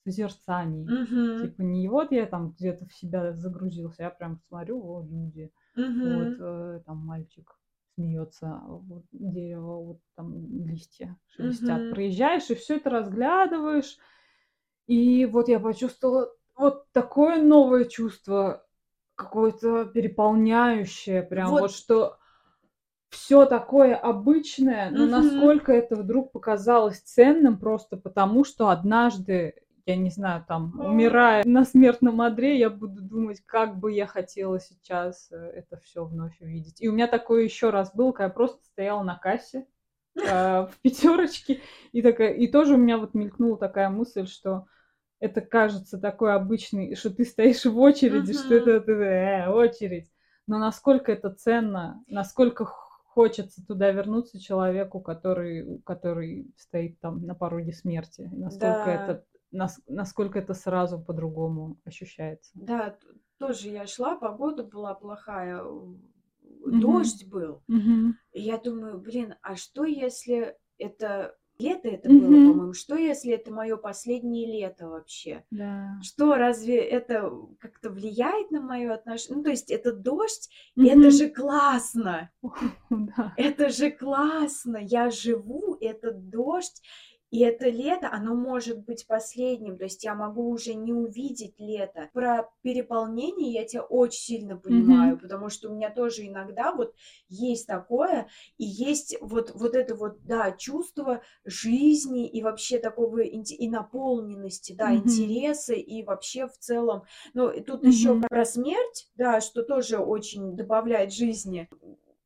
[0.04, 1.38] созерцании, Мгм.
[1.40, 5.52] типа не вот я там где-то в себя загрузился, я прям смотрю, о, люди,
[6.02, 6.40] вот Мгм.
[6.40, 7.57] э, там мальчик
[7.98, 11.84] смеется, вот дерево, вот там листья шелестят.
[11.84, 11.90] Мгм.
[11.90, 13.98] Проезжаешь и все это разглядываешь.
[14.88, 18.66] И вот я почувствовала вот такое новое чувство,
[19.16, 21.72] какое-то переполняющее, прям вот, Вот.
[21.72, 22.18] что
[23.10, 25.08] все такое обычное, но Мгм.
[25.08, 29.56] насколько это вдруг показалось ценным просто потому, что однажды,
[29.88, 34.60] я не знаю, там, умирая на смертном одре, я буду думать, как бы я хотела
[34.60, 36.82] сейчас э, это все вновь увидеть.
[36.82, 39.66] И у меня такое еще раз было, когда я просто стояла на кассе
[40.22, 41.62] э, в пятерочке,
[41.94, 44.68] и такая, и тоже у меня вот мелькнула такая мысль, что
[45.22, 50.12] это кажется такой обычный, что ты стоишь в очереди, что это, э, очередь.
[50.48, 57.72] Но насколько это ценно, насколько хочется туда вернуться человеку, который, который стоит там на пороге
[57.72, 58.30] смерти.
[58.34, 58.94] Насколько Да.
[58.94, 59.26] это,
[59.58, 62.52] нас- насколько это сразу по-другому ощущается.
[62.56, 62.98] Да,
[63.40, 66.80] тоже я шла, погода была плохая, Мгм.
[66.82, 67.62] дождь был.
[67.68, 68.18] Мгм.
[68.34, 72.52] И я думаю, блин, а что если это лето это было, Мгм.
[72.52, 75.44] по-моему, что если это мое последнее лето вообще?
[75.50, 76.00] Да.
[76.04, 79.38] Что, разве это как-то влияет на мое отношение?
[79.38, 80.88] Ну, то есть это дождь, Мгм.
[80.88, 82.30] это же классно,
[82.92, 83.34] Да.
[83.38, 86.82] это же классно, я живу, этот дождь,
[87.30, 92.10] И это лето, оно может быть последним, то есть я могу уже не увидеть лето.
[92.14, 95.22] Про переполнение я тебя очень сильно понимаю, mm-hmm.
[95.22, 96.94] потому что у меня тоже иногда вот
[97.28, 103.70] есть такое, и есть вот, вот это вот, да, чувство жизни и вообще такого и
[103.70, 104.98] наполненности, да, mm-hmm.
[104.98, 107.04] интереса и вообще в целом.
[107.34, 107.90] Ну, и тут mm-hmm.
[107.90, 111.70] еще про смерть, да, что тоже очень добавляет жизни.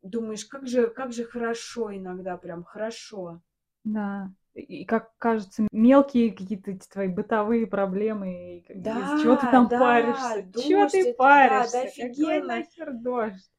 [0.04, 3.41] Думаешь, как же, как же хорошо иногда, прям хорошо.
[3.84, 9.80] Да, и как кажется, мелкие какие-то твои бытовые проблемы, да, из чего ты там да,
[9.80, 13.52] паришься, чего ты паришься, да, да, какой нахер дождь.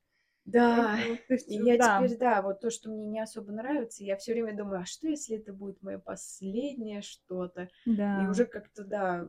[0.45, 0.97] Да,
[1.29, 2.03] есть, и я да.
[2.03, 5.07] теперь, да, вот то, что мне не особо нравится, я все время думаю, а что
[5.07, 7.69] если это будет мое последнее что-то?
[7.87, 8.23] Да.
[8.23, 9.29] И уже как-то, да,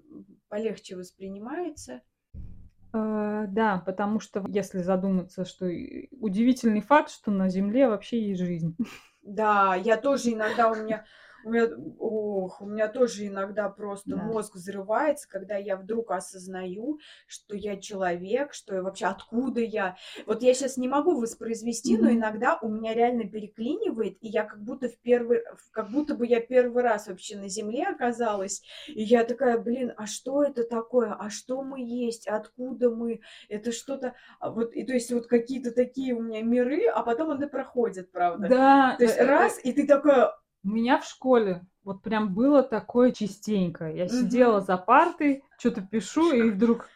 [0.50, 2.02] полегче воспринимается.
[2.94, 8.76] Uh, да, потому что если задуматься, что удивительный факт, что на Земле вообще есть жизнь.
[9.24, 11.06] Да, я тоже иногда у меня
[11.46, 11.68] у меня,
[12.00, 14.18] ох, у меня тоже иногда просто да.
[14.18, 19.96] мозг взрывается, когда я вдруг осознаю, что я человек, что я вообще откуда я.
[20.26, 22.02] Вот я сейчас не могу воспроизвести, mm-hmm.
[22.02, 25.42] но иногда у меня реально переклинивает, и я как будто в первый,
[25.72, 30.06] как будто бы я первый раз вообще на земле оказалась, и я такая, блин, а
[30.06, 31.14] что это такое?
[31.14, 32.28] А что мы есть?
[32.28, 33.22] Откуда мы?
[33.50, 37.32] Это что-то, а вот и то есть вот какие-то такие у меня миры, а потом
[37.32, 38.48] они проходят, правда?
[38.48, 38.96] Да.
[38.98, 40.34] То есть э, раз и ты такая
[40.64, 43.92] у меня в школе вот прям было такое частенько.
[43.92, 46.88] Я сидела за партой, что-то пишу, и вдруг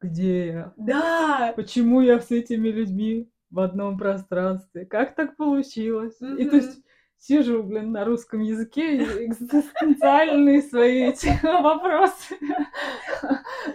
[0.00, 0.72] где я?
[0.76, 1.52] Да!
[1.56, 4.84] Почему я с этими людьми в одном пространстве?
[4.84, 6.20] Как так получилось?
[6.20, 6.36] Mm-hmm.
[6.38, 6.82] И то есть
[7.18, 12.36] сижу, блин, на русском языке и экзистенциальные свои эти вопросы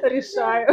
[0.03, 0.69] решаю.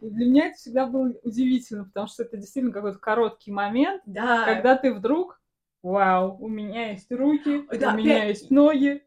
[0.00, 4.44] И для меня это всегда было удивительно, потому что это действительно какой-то короткий момент, да.
[4.44, 5.39] когда ты вдруг
[5.82, 8.28] вау, у меня есть руки, да, у меня опять...
[8.28, 9.02] есть ноги,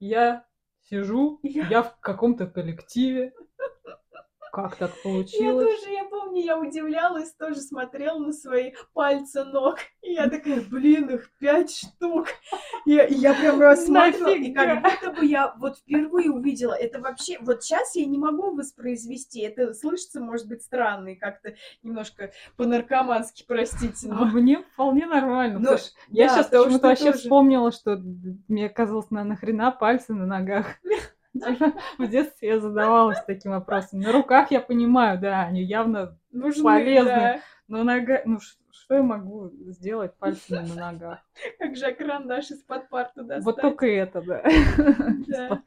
[0.00, 0.46] я
[0.82, 3.32] сижу, я, я в каком-то коллективе.
[4.52, 5.68] Как так получилось?
[5.68, 9.78] Я тоже, я помню, я удивлялась, тоже смотрела на свои пальцы ног.
[10.02, 12.28] И я такая, блин, их пять штук.
[12.86, 16.72] И, и я прям рассматривала, и как будто бы я вот впервые увидела.
[16.72, 19.40] Это вообще, вот сейчас я не могу воспроизвести.
[19.40, 24.08] Это слышится, может быть, странно и как-то немножко по-наркомански, простите.
[24.08, 24.22] Но...
[24.22, 25.58] А мне вполне нормально.
[25.58, 25.76] Но,
[26.08, 27.18] я сейчас почему-то вообще тоже...
[27.18, 28.00] вспомнила, что
[28.48, 30.66] мне казалось, на нахрена пальцы на ногах.
[31.34, 34.00] В детстве я задавалась таким вопросом.
[34.00, 37.10] На руках я понимаю, да, они явно Нужны, полезны.
[37.10, 37.40] Да.
[37.68, 38.38] Но нога, ну
[38.70, 41.18] что я могу сделать пальцами на ногах?
[41.58, 43.44] Как же карандаш из-под парты достать?
[43.44, 44.42] Вот только это, да.
[45.26, 45.62] Да.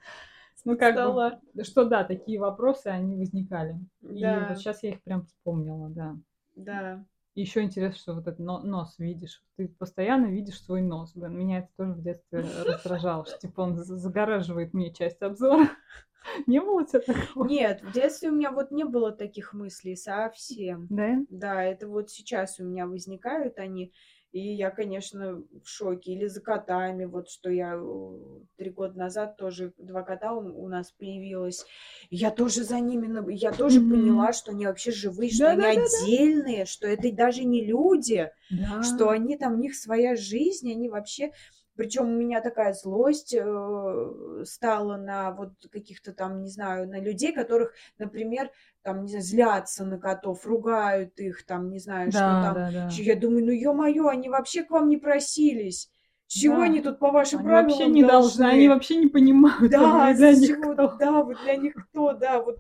[0.64, 3.80] Ну, как бы, что да, такие вопросы, они возникали.
[4.02, 6.16] И вот сейчас я их прям вспомнила, да.
[6.56, 7.06] Да.
[7.34, 9.42] Еще интересно, что вот этот нос видишь.
[9.56, 11.14] Ты постоянно видишь свой нос.
[11.16, 15.70] Блин, меня это тоже в детстве раздражало, что типа он загораживает мне часть обзора.
[16.48, 17.48] Не было у тебя такого?
[17.48, 20.86] Нет, в детстве у меня вот не было таких мыслей совсем.
[20.90, 21.18] Да?
[21.30, 23.92] Да, это вот сейчас у меня возникают они.
[24.32, 26.14] И я, конечно, в шоке.
[26.14, 28.20] Или за котами, вот что я э,
[28.58, 31.66] три года назад тоже два кота у, у нас появилось.
[32.10, 33.90] Я тоже за ними, я тоже mm-hmm.
[33.90, 36.66] поняла, что они вообще живые, что да, они да, отдельные, да.
[36.66, 38.82] что это даже не люди, да.
[38.84, 41.32] что они там, у них своя жизнь, они вообще...
[41.78, 47.32] Причем у меня такая злость э, стала на вот каких-то там, не знаю, на людей,
[47.34, 48.52] которых, например,
[48.84, 52.56] там, не знаю, злятся на котов, ругают их, там, не знаю, да, что там.
[52.56, 53.02] Да, да.
[53.04, 55.90] Я думаю, ну ё-моё, они вообще к вам не просились.
[56.34, 56.64] Чего да.
[56.64, 58.46] они тут по вашим они правилам вообще не должны?
[58.46, 59.70] Они вообще не понимают.
[59.70, 60.96] Да, для них кто.
[60.98, 62.60] да, вот для них кто, да, вот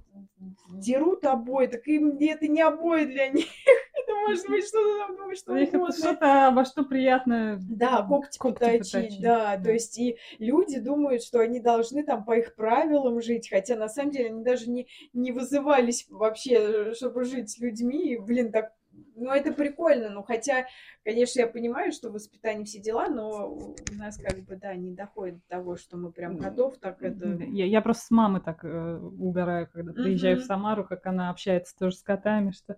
[0.73, 3.45] дерут обои, так им это не обои для них.
[3.93, 5.93] это может быть что-то там, думаю, что угодно.
[5.93, 7.59] что-то обо что приятно.
[7.61, 9.63] Да, когти, когти поточить, поточить, да, да.
[9.63, 13.87] То есть и люди думают, что они должны там по их правилам жить, хотя на
[13.87, 18.15] самом деле они даже не, не вызывались вообще, чтобы жить с людьми.
[18.15, 18.73] И, блин, так
[19.21, 20.65] ну, это прикольно, ну, хотя,
[21.03, 25.35] конечно, я понимаю, что воспитание все дела, но у нас как бы, да, не доходит
[25.35, 27.27] до того, что мы прям готов, так это...
[27.27, 30.41] Я, я просто с мамой так э, угораю, когда приезжаю uh-huh.
[30.41, 32.77] в Самару, как она общается тоже с котами, что...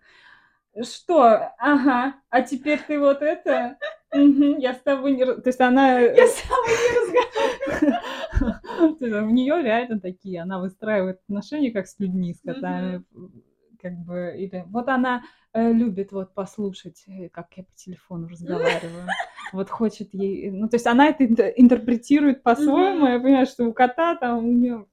[0.82, 1.54] Что?
[1.60, 3.78] Ага, а теперь ты вот это?
[4.12, 5.24] Угу, я с тобой не...
[5.24, 6.00] То есть она...
[6.00, 7.34] Я с тобой не разговариваю.
[9.28, 13.04] В нее реально такие, она выстраивает отношения как с людьми, с котами,
[13.84, 14.64] как бы, или...
[14.70, 15.22] Вот она
[15.56, 19.08] Э, любит вот послушать, э, как я по телефону разговариваю.
[19.54, 20.50] Вот хочет ей...
[20.50, 23.06] Ну, то есть она это интерпретирует по-своему.
[23.06, 24.88] Я понимаю, что у кота там у нее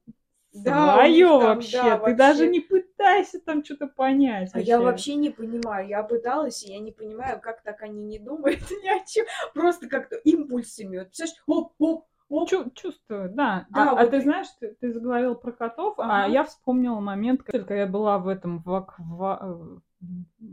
[0.52, 1.78] да, свое вообще.
[1.78, 2.14] Да, Ты вообще.
[2.14, 4.50] даже не пытайся там что-то понять.
[4.52, 4.68] А вообще.
[4.68, 5.88] я вообще не понимаю.
[5.88, 9.24] Я пыталась, и я не понимаю, как так они не думают ни о чем.
[9.54, 10.98] Просто как-то импульсами.
[10.98, 12.06] Вот, представляешь, оп, оп, Оп.
[12.48, 13.66] Чу- чувствую, да.
[13.70, 16.24] Да, а, вот а ты и- знаешь, ты, ты заговорил про котов, Ага.
[16.24, 19.80] а я вспомнила момент, когда я была в этом в, аква-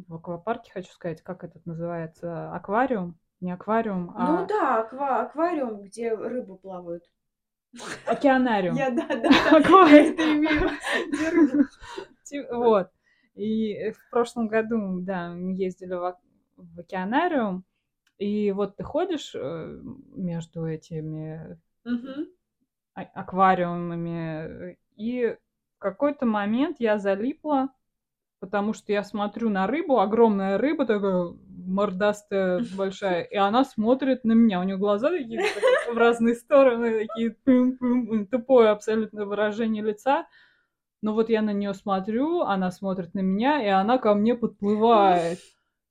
[0.07, 5.81] в аквапарке, хочу сказать, как этот называется, аквариум, не аквариум, а Ну да, аква- аквариум,
[5.83, 7.03] где рыбы плавают.
[8.07, 8.75] океанариум.
[8.75, 10.69] Я, да, да, Аквариум.
[12.51, 12.89] Вот.
[13.35, 17.63] И в прошлом году, да, мы ездили в океанариум,
[18.17, 19.79] и вот ты ходишь э,
[20.15, 21.59] между этими
[22.93, 25.37] А- аквариумами, и
[25.75, 27.69] в какой-то момент я залипла,
[28.39, 31.33] потому что я смотрю на рыбу, огромная рыба такая
[31.67, 34.59] мордастая, большая, и она смотрит на меня.
[34.59, 35.63] У нее глаза такие так,
[35.93, 37.35] в разные стороны, такие
[38.25, 40.27] тупое абсолютно выражение лица.
[41.01, 45.39] Но вот я на нее смотрю, она смотрит на меня, и она ко мне подплывает.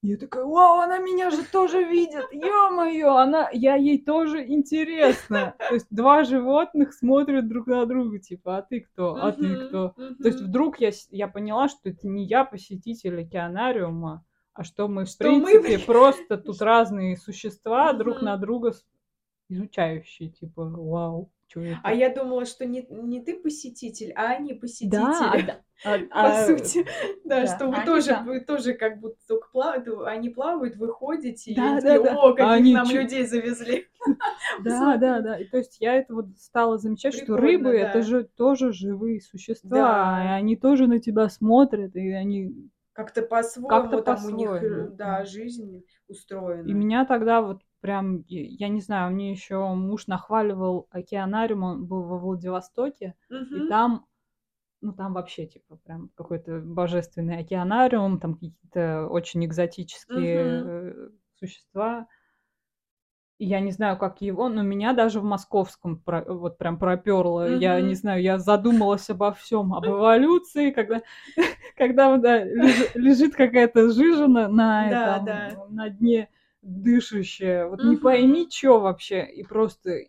[0.08, 5.56] Я такая, вау, она меня же тоже видит, ё-моё, она, я ей тоже интересна.
[5.58, 9.94] То есть два животных смотрят друг на друга, типа, а ты кто, а ты кто?
[9.96, 15.06] То есть вдруг я, я поняла, что это не я посетитель океанариума, а что мы,
[15.06, 18.74] в Что мы, принципе, блин, просто тут разные существа друг на друга
[19.48, 21.80] изучающие, типа, вау, это?
[21.82, 24.90] А я думала, что не, не ты посетитель, а они Да, посетители.
[25.46, 26.84] да, а- По а, сути,
[27.24, 28.22] да, да, что вы они тоже, да.
[28.22, 32.16] вы тоже как будто только плавают, они плавают, вы ходите, и Да, да, такие, да.
[32.18, 33.86] о, А каких они нам чё- людей завезли.
[34.64, 35.36] Да, да, да.
[35.38, 37.78] И то есть я это вот стала замечать, что рыбы да.
[37.78, 40.24] это же тоже живые существа, Да.
[40.24, 44.54] и они тоже на тебя смотрят, и они Как-то по-своему Как-то там у них, э,
[44.54, 45.24] по-своему, да, да.
[45.26, 46.72] жизнь И устроена.
[46.72, 52.18] меня тогда вот прям, я не знаю, мне еще муж нахваливал океанариум, он был во
[52.18, 53.68] Владивостоке, и Мгм.
[53.68, 54.06] там,
[54.82, 61.08] ну там вообще типа прям какой-то божественный океанариум, там какие-то очень экзотические э,
[61.38, 62.08] существа.
[63.38, 67.54] И Я не знаю, как его, но меня даже в московском про- вот прям проперло.
[67.54, 71.02] Я не знаю, я задумалась обо всем, об эволюции, когда,
[71.76, 75.66] когда да, лежи- лежит какая-то жижа на, на Да, этом, да.
[75.68, 76.28] на дне
[76.66, 77.66] дышащая.
[77.68, 77.98] Вот не Мгм.
[77.98, 79.24] пойми, что вообще.
[79.26, 80.00] И просто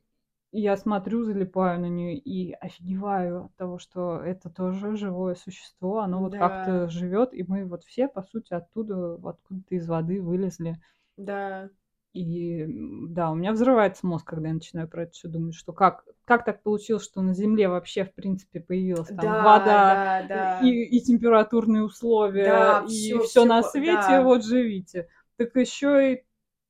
[0.51, 5.99] я смотрю, залипаю на нее и офигеваю от того, что это тоже живое существо.
[5.99, 6.37] Оно вот Да.
[6.37, 10.77] как-то живет, и мы вот все, по сути, оттуда, откуда-то из воды вылезли.
[11.17, 11.69] Да.
[12.13, 12.65] И
[13.09, 16.45] да, у меня взрывается мозг, когда я начинаю про это все думать, что как, как
[16.45, 20.45] так получилось, что на Земле вообще, в принципе, появилась там Да, вода, да, да.
[20.57, 24.21] и, и температурные условия, Да, и все на свете, да.
[24.21, 25.09] вот живите.
[25.37, 26.23] Так еще и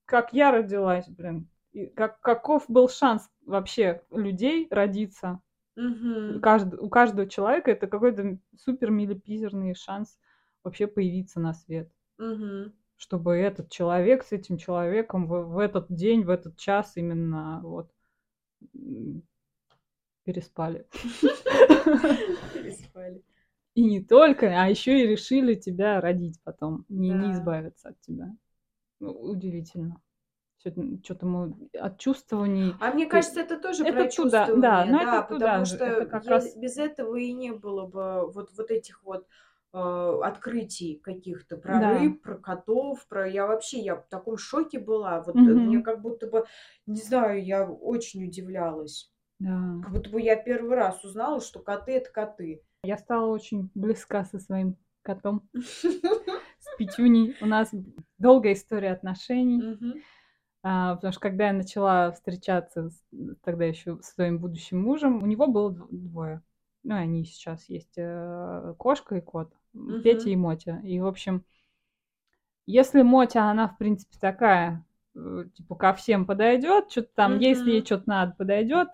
[0.08, 1.48] как я родилась, блин.
[1.74, 5.42] И как, каков был шанс вообще людей родиться?
[5.76, 6.40] У Мгм.
[6.40, 10.18] кажд- у каждого человека это какой-то супер милипизерный шанс
[10.64, 12.74] вообще появиться на свет Мгм.
[12.96, 17.92] чтобы этот человек с этим человеком в, в этот день, в этот час именно вот
[20.24, 20.88] переспали.
[22.54, 23.22] Переспали.
[23.76, 28.36] И не только, а еще и решили тебя родить потом, не, не избавиться от тебя.
[29.00, 30.02] Ну, Удивительно.
[30.60, 32.74] Что-то мы от чувствований...
[32.82, 35.76] А мне кажется, это тоже это про туда, да, но да, это туда потому же,
[35.76, 39.28] что это как е- раз- без этого и не было бы вот, вот этих вот
[39.74, 39.78] э,
[40.24, 42.00] открытий каких-то про Да.
[42.00, 43.30] рыб, про котов, про...
[43.30, 45.22] Я вообще, я в таком шоке была.
[45.22, 45.68] Вот Мгм.
[45.68, 46.46] мне как будто бы,
[46.88, 49.14] не знаю, я очень удивлялась.
[49.40, 49.80] Да.
[49.84, 52.64] Как будто бы я первый раз узнала, что коты— это коты.
[52.84, 55.48] Я стала очень близка со своим котом,
[56.78, 57.36] Петюней.
[57.42, 57.72] У нас
[58.18, 59.62] долгая история отношений.
[60.64, 63.04] А, потому что когда я начала встречаться с,
[63.44, 66.42] тогда еще с своим будущим мужем, у него было дв- двое.
[66.84, 69.54] Ну, они сейчас есть э, кошка и кот.
[69.74, 70.02] Мгм.
[70.02, 70.80] Петя и Мотя.
[70.84, 71.44] И, в общем,
[72.66, 77.86] если Мотя, она, в принципе, такая, э, типа, ко всем подойдет, что-то там, если ей
[77.86, 78.90] что-то надо, подойдет,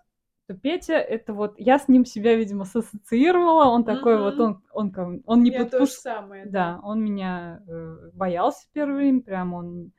[0.48, 4.94] то Петя, это вот, я с ним себя, видимо, сассоциировала, он такой вот, он, он,
[4.98, 9.92] м- он не подпускал, самое, да, он меня э, боялся первое время, прям он,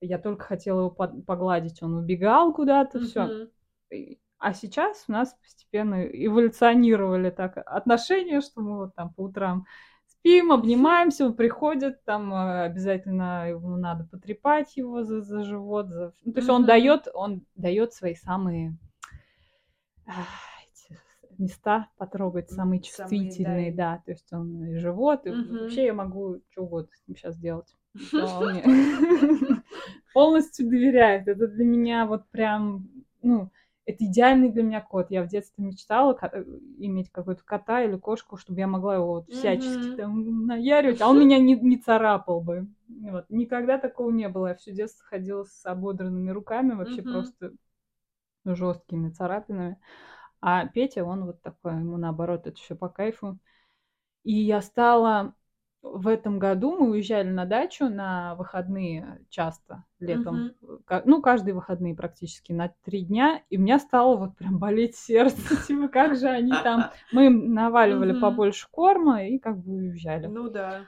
[0.00, 3.48] я только хотела его погладить, он убегал куда-то, все.
[4.38, 9.66] А сейчас у нас постепенно эволюционировали так отношения, что мы вот там по утрам
[10.06, 16.12] спим, обнимаемся, он приходит, там э, обязательно ему надо потрепать его за, за живот, за...
[16.24, 18.76] ну, то есть он дает, он дает свои самые
[21.38, 23.94] места потрогать, самые самые, чувствительные, да.
[23.96, 27.36] да, то есть он и живот, и вообще я могу что угодно с ним сейчас
[27.36, 27.76] делать.
[30.14, 31.28] Полностью доверяет.
[31.28, 32.88] Это для меня вот прям,
[33.22, 33.50] ну,
[33.84, 35.10] это идеальный для меня кот.
[35.10, 36.44] Я в детстве мечтала э,
[36.78, 41.18] иметь какой-то кота или кошку, чтобы я могла его вот всячески там наяривать, а он
[41.18, 42.68] меня не, не царапал бы.
[42.88, 43.24] Вот.
[43.28, 44.48] Никогда такого не было.
[44.48, 47.52] Я все детство ходила с ободранными руками, вообще просто
[48.44, 49.78] жесткими царапинами.
[50.40, 53.38] А Петя, он вот такой, ему наоборот, это все по кайфу.
[54.24, 55.34] И я стала
[55.82, 61.02] в этом году мы уезжали на дачу на выходные часто летом, Мгм.
[61.04, 65.36] ну каждые выходные практически на три дня, и у меня стало вот прям болеть сердце,
[65.66, 70.26] типа как же они там, мы им наваливали побольше корма и как бы уезжали.
[70.28, 70.86] Ну да.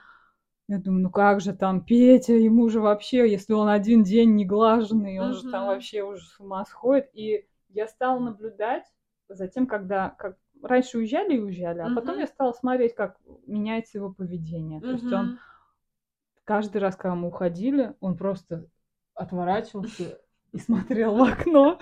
[0.67, 4.45] Я думаю, ну как же там Петя, ему же вообще, если он один день не
[4.45, 7.09] глаженный, он же там вообще уже с ума сходит.
[7.13, 8.85] И я стала наблюдать
[9.29, 12.19] за тем, когда как раньше уезжали и уезжали, а потом Мгм.
[12.19, 14.81] я стала смотреть, как меняется его поведение.
[14.81, 15.39] То есть он
[16.43, 18.67] каждый раз, когда мы уходили, он просто
[19.13, 20.19] отворачивался
[20.55, 21.77] и смотрел в окно.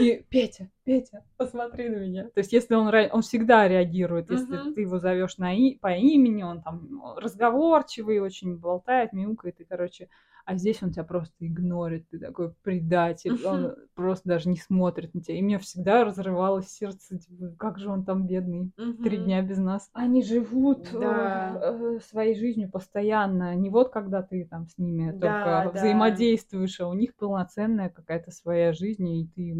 [0.00, 2.24] И Петя, Петя, посмотри на меня.
[2.24, 4.74] То есть, если он, он всегда реагирует, если Мгм.
[4.74, 10.08] ты его зовешь на и, по имени, он там разговорчивый, очень болтает, мяукает, и, короче,
[10.44, 15.22] а здесь он тебя просто игнорит, ты такой предатель, он просто даже не смотрит на
[15.22, 15.38] тебя.
[15.38, 18.72] И мне всегда разрывалось сердце, типа, как же он там бедный,
[19.02, 19.90] три дня без нас.
[19.92, 21.60] Они живут э, Да.
[21.62, 23.54] э, своей жизнью постоянно.
[23.54, 25.18] Не вот когда ты там с ними Да,
[25.64, 25.78] только да.
[25.78, 29.56] взаимодействуешь, а у них полноценная какая-то своя жизнь, и ты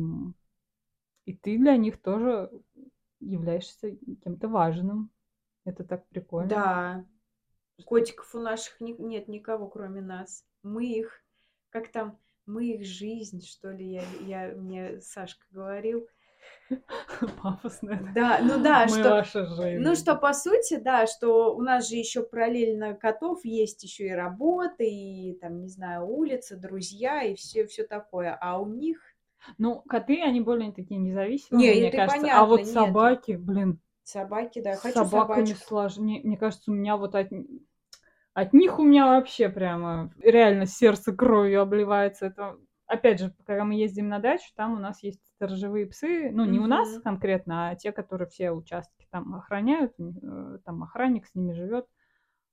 [1.25, 2.51] и ты для них тоже
[3.21, 5.11] являешься кем-то важным.
[5.65, 6.49] Это так прикольно.
[6.49, 7.05] Да.
[7.85, 10.45] Котиков у наших ни- нет никого, кроме нас.
[10.63, 11.23] Мы их,
[11.71, 16.09] как там, мы их жизнь, что ли, я, я мне Сашка говорил.
[17.43, 18.01] Пафосно.
[18.15, 19.83] Да, ну да, Мы что, ваша жизнь.
[19.83, 24.11] ну что по сути, да, что у нас же еще параллельно котов есть еще и
[24.13, 28.37] работа, и там, не знаю, улица, друзья, и все, все такое.
[28.41, 29.01] А у них
[29.59, 32.21] Ну, коты, они более такие независимые, Не, мне кажется.
[32.21, 32.69] понятно, а вот нет.
[32.69, 35.67] собаки, блин, собаки, да, хочу собаками собачку.
[35.69, 36.21] сложнее.
[36.25, 37.29] Мне кажется, у меня вот от,
[38.35, 42.27] от них у меня вообще прямо реально сердце кровью обливается.
[42.27, 42.57] Это
[42.87, 46.59] опять же, когда мы ездим на дачу, там у нас есть сторожевые псы, ну не
[46.59, 51.53] у нас конкретно, а те, которые все участки там охраняют, э, там охранник с ними
[51.53, 51.87] живет,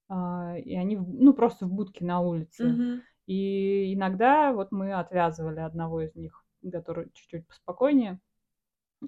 [0.10, 2.66] а, и они ну просто в будке на улице.
[2.66, 3.02] Мгм.
[3.28, 8.20] И иногда вот мы отвязывали одного из них, который чуть-чуть поспокойнее,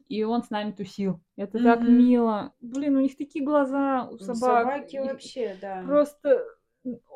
[0.07, 1.21] и он с нами тусил.
[1.35, 1.97] Это так Мгм.
[1.97, 2.53] мило.
[2.61, 4.63] Блин, у них такие глаза у собак.
[4.63, 5.83] Собаки и вообще, да.
[5.83, 6.45] Просто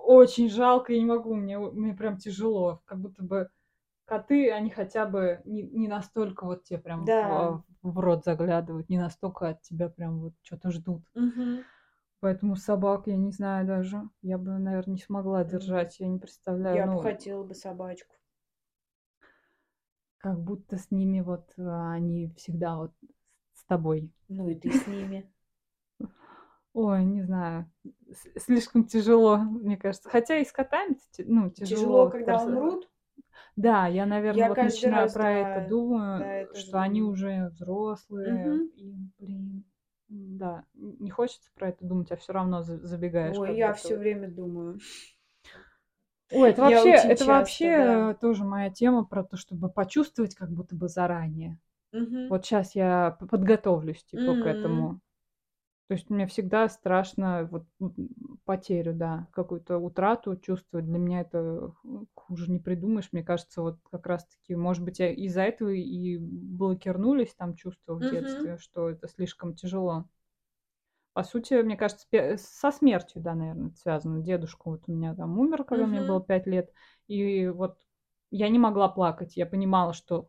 [0.06, 2.82] очень жалко, я не могу, мне, мне прям тяжело.
[2.86, 3.50] Как будто бы
[4.06, 7.62] коты, они хотя бы не, не настолько вот тебе прям Да.
[7.82, 11.04] в, в рот заглядывают, не настолько от тебя прям вот что-то ждут.
[11.16, 11.64] Мгм.
[12.20, 16.78] Поэтому собак, я не знаю даже, я бы, наверное, не смогла держать, я не представляю.
[16.78, 18.16] Я ну, бы хотела бы собачку.
[20.18, 22.92] как будто с ними вот а, они всегда вот
[23.54, 24.10] с тобой.
[24.28, 25.32] Ну и ты с ними.
[26.76, 27.72] Ой, не знаю,
[28.38, 30.10] слишком тяжело, мне кажется.
[30.10, 31.78] Хотя и с котами, ну, тяжело.
[31.80, 32.90] Тяжело, когда Просто- умрут.
[33.56, 37.00] Да, я, наверное, Я вот начинаю раз, про да, это думаю, да, тоже что они
[37.00, 37.14] думаю.
[37.14, 38.66] уже взрослые, Мгм.
[38.76, 39.64] и, блин,
[40.10, 43.38] да, не хочется про это думать, а все равно за- забегаешь.
[43.38, 44.78] Ой, я все время думаю.
[46.34, 48.14] Ой, это вообще, это часто, вообще да.
[48.16, 51.58] тоже моя тема про то, чтобы почувствовать как будто бы заранее.
[51.94, 52.28] Мгм.
[52.28, 54.44] Вот сейчас я подготовлюсь типа к М.
[54.44, 55.00] этому.
[55.88, 57.66] То есть мне всегда страшно вот
[58.44, 60.88] потерю, да, какую-то утрату чувствовать.
[60.88, 61.74] Для меня это
[62.16, 63.10] хуже не придумаешь.
[63.12, 68.06] Мне кажется, вот как раз-таки, может быть, я из-за этого и блокирнулись там чувства в
[68.06, 70.06] детстве, что это слишком тяжело.
[71.14, 74.22] По сути, мне кажется, пе- со смертью, да, наверное, это связано.
[74.22, 76.02] Дедушка вот у меня там умер, когда мне Мгм.
[76.02, 76.72] было пять лет,
[77.08, 77.78] и вот
[78.32, 79.38] я не могла плакать.
[79.38, 80.28] Я понимала, что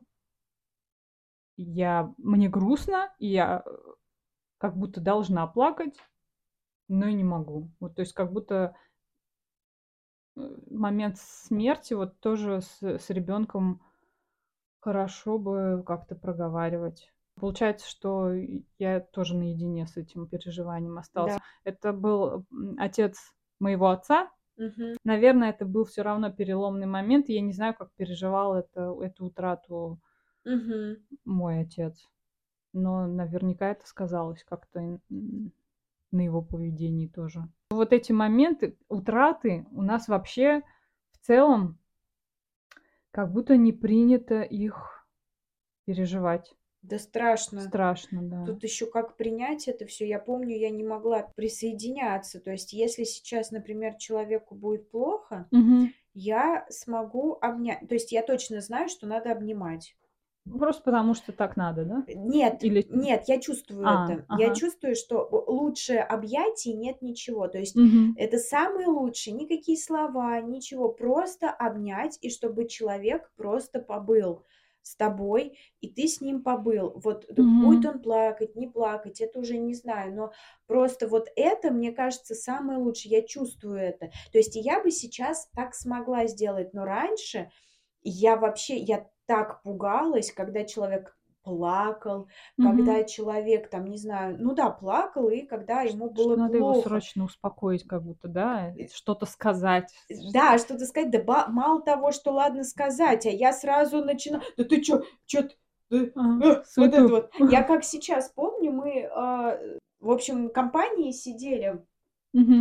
[1.57, 3.71] я мне грустно, и я э,
[4.59, 5.97] как будто должна плакать,
[6.89, 7.71] но и не могу.
[7.81, 8.77] Вот, то есть как будто
[10.37, 13.83] э, момент смерти вот тоже с, с ребенком
[14.81, 17.13] хорошо бы как-то проговаривать.
[17.35, 18.33] Получается, что
[18.79, 21.35] я тоже наедине с этим переживанием осталась.
[21.35, 21.43] Да.
[21.65, 22.47] Это был
[22.79, 23.19] отец
[23.59, 24.31] моего отца.
[24.57, 24.97] Мгм.
[25.05, 27.29] Наверное, это был все равно переломный момент.
[27.29, 30.01] Я не знаю, как переживал это, эту утрату
[30.45, 30.97] Мгм.
[31.25, 32.09] мой отец.
[32.77, 37.49] Но наверняка это сказалось как-то на его поведении тоже.
[37.71, 40.63] Вот эти моменты утраты у нас вообще
[41.13, 41.79] в целом
[43.13, 45.09] как будто не принято их
[45.87, 46.55] переживать.
[46.83, 47.63] Да страшно.
[47.63, 48.45] Страшно, да.
[48.45, 50.07] Тут еще как принять это все.
[50.07, 52.41] Я помню, я не могла присоединяться.
[52.41, 55.95] То есть, если сейчас, например, человеку будет плохо, Мгм.
[56.13, 57.89] я смогу обнять.
[57.89, 59.97] То есть, я точно знаю, что надо обнимать.
[60.53, 62.05] Просто потому что так надо, да?
[62.15, 64.25] Нет, Или- нет, я чувствую А, это.
[64.29, 64.43] ага.
[64.43, 67.49] Я чувствую, что лучше объятий нет ничего.
[67.49, 68.15] То есть, Мгм.
[68.17, 69.35] это самое лучшее.
[69.35, 70.89] Никакие слова, ничего.
[70.89, 74.45] Просто обнять, и чтобы человек просто побыл
[74.83, 76.93] с тобой, и ты с ним побыл.
[77.03, 77.61] Вот Мгм.
[77.65, 80.33] будет он плакать, не плакать, это уже не знаю, но
[80.69, 83.11] просто вот это, мне кажется, самое лучшее.
[83.19, 84.11] Я чувствую это.
[84.31, 87.51] То есть я бы сейчас так смогла сделать, но раньше
[88.03, 93.01] я вообще, я так пугалась, когда человек плакал, Мгм.
[93.01, 96.75] когда человек там, не знаю, ну да, плакал, и когда ему Что было надо его
[96.75, 99.93] срочно успокоить, как будто, да, что-то сказать.
[100.11, 104.65] Да, что-то сказать, да ба- мало того, что ладно сказать, а я сразу начинаю, да
[104.65, 105.49] ты чё, чё
[105.89, 107.31] ты, Ага, э, вот это вот.
[107.49, 109.59] Я как сейчас помню, мы, а,
[110.01, 111.85] в общем, компании сидели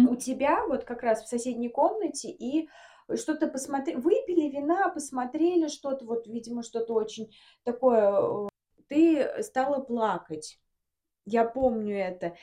[0.04, 2.70] у тебя вот как раз в соседней комнате и
[3.14, 8.48] что-то посмотрели, выпили вина, посмотрели что-то, вот, видимо, что-то очень такое, э,
[8.88, 10.60] ты стала плакать.
[11.26, 12.36] Я помню это.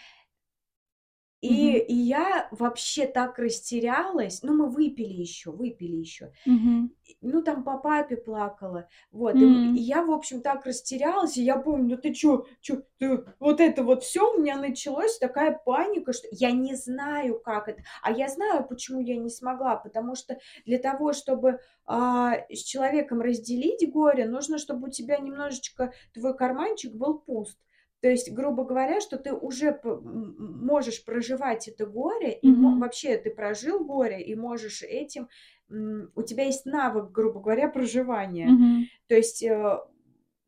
[1.42, 1.78] И, Мгм.
[1.78, 4.42] и я вообще так растерялась.
[4.44, 6.32] Ну, мы выпили еще, выпили еще.
[6.46, 6.92] Мгм.
[7.22, 8.88] Ну, там по папе плакала.
[9.12, 9.42] Вот.
[9.42, 9.74] И, м- М.
[9.74, 11.36] и я, в общем, так растерялась.
[11.36, 15.18] И я помню, ну ты чё, чё, ты, вот это вот все у меня началось,
[15.18, 17.82] такая паника, что я не знаю, как это.
[18.02, 19.76] А я знаю, почему я не смогла.
[19.76, 25.92] Потому что для того, чтобы а, с человеком разделить горе, нужно, чтобы у тебя немножечко
[26.14, 27.58] твой карманчик был пуст.
[28.02, 32.80] То есть, грубо говоря, что ты уже можешь проживать это горе, и мо- Мгм.
[32.80, 35.28] вообще ты прожил горе, и можешь этим,
[35.70, 38.48] у тебя есть навык, грубо говоря, проживания.
[38.48, 38.84] Мгм.
[39.08, 39.78] То есть э,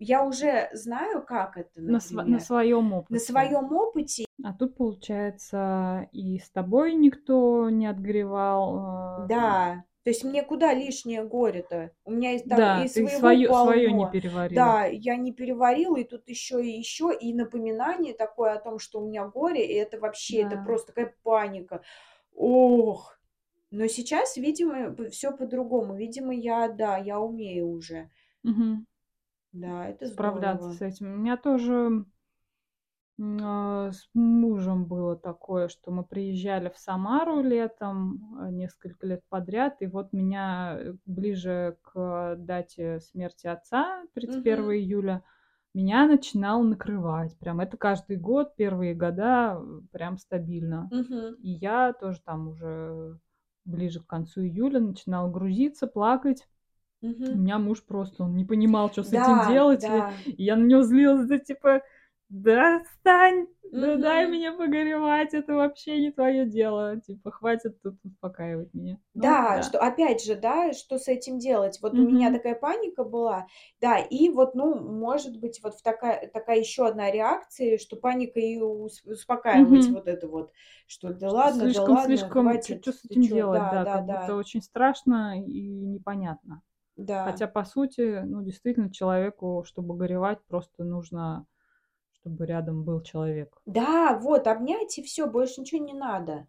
[0.00, 3.14] я уже знаю, как это, На, сва- на своем опыте.
[3.14, 4.24] на своем опыте.
[4.42, 9.24] А тут, получается, и с тобой никто не отгревал.
[9.24, 11.90] э, Да, то есть мне куда лишнее горе-то?
[12.04, 14.76] У меня есть там Да, и ты свое, свое не переварила.
[14.76, 19.00] Да, я не переварила, и тут еще и еще и напоминание такое о том, что
[19.00, 20.64] у меня горе, и это вообще, это Да.
[20.64, 21.82] просто такая паника.
[22.34, 23.18] Ох!
[23.70, 25.96] Но сейчас, видимо, все по-другому.
[25.96, 28.10] Видимо, я, да, я умею уже.
[28.44, 28.86] Мгм.
[29.52, 30.78] Да, это Справляться здорово.
[30.78, 31.14] с этим.
[31.14, 32.04] У меня тоже
[33.16, 39.86] с мужем было такое, что мы приезжали в Самару летом а, несколько лет подряд, и
[39.86, 44.72] вот меня э, ближе к дате смерти отца, 31 Мгм.
[44.72, 45.22] июля,
[45.74, 47.38] меня начинал накрывать.
[47.38, 50.88] Прям это каждый год, первые года, э, прям стабильно.
[50.90, 51.34] Мгм.
[51.40, 53.18] И я тоже там уже
[53.64, 56.48] ближе к концу июля начинала грузиться, плакать.
[57.02, 57.36] У Мгм.
[57.36, 59.84] меня муж просто, он не понимал, что с этим Да, делать.
[59.84, 60.12] и- да.
[60.26, 61.82] и я на него злилась, да типа,
[62.28, 67.00] да отстань, да дай мне погоревать, это вообще не твое дело.
[67.00, 68.98] Типа, хватит тут успокаивать меня.
[69.14, 69.62] Ну, Да, да.
[69.62, 71.78] что опять же, да, что с этим делать?
[71.80, 73.46] Вот у меня такая паника была,
[73.80, 78.40] да, и вот, ну, может быть, вот в такая, такая еще одна реакция, что паника
[78.40, 79.92] и ус- успокаивать Мгм.
[79.92, 80.50] вот это вот,
[80.88, 83.68] что да Что ладно, да слишком, ладно, слишком, хватит, что с этим чё, делать, да,
[83.68, 86.62] да, да, как будто да, очень страшно и непонятно.
[86.96, 91.46] да, Хотя, по сути, ну, действительно, человеку, чтобы горевать, просто нужно,
[92.24, 93.54] чтобы рядом был человек.
[93.66, 96.46] да, вот, обнять и все, больше ничего не надо.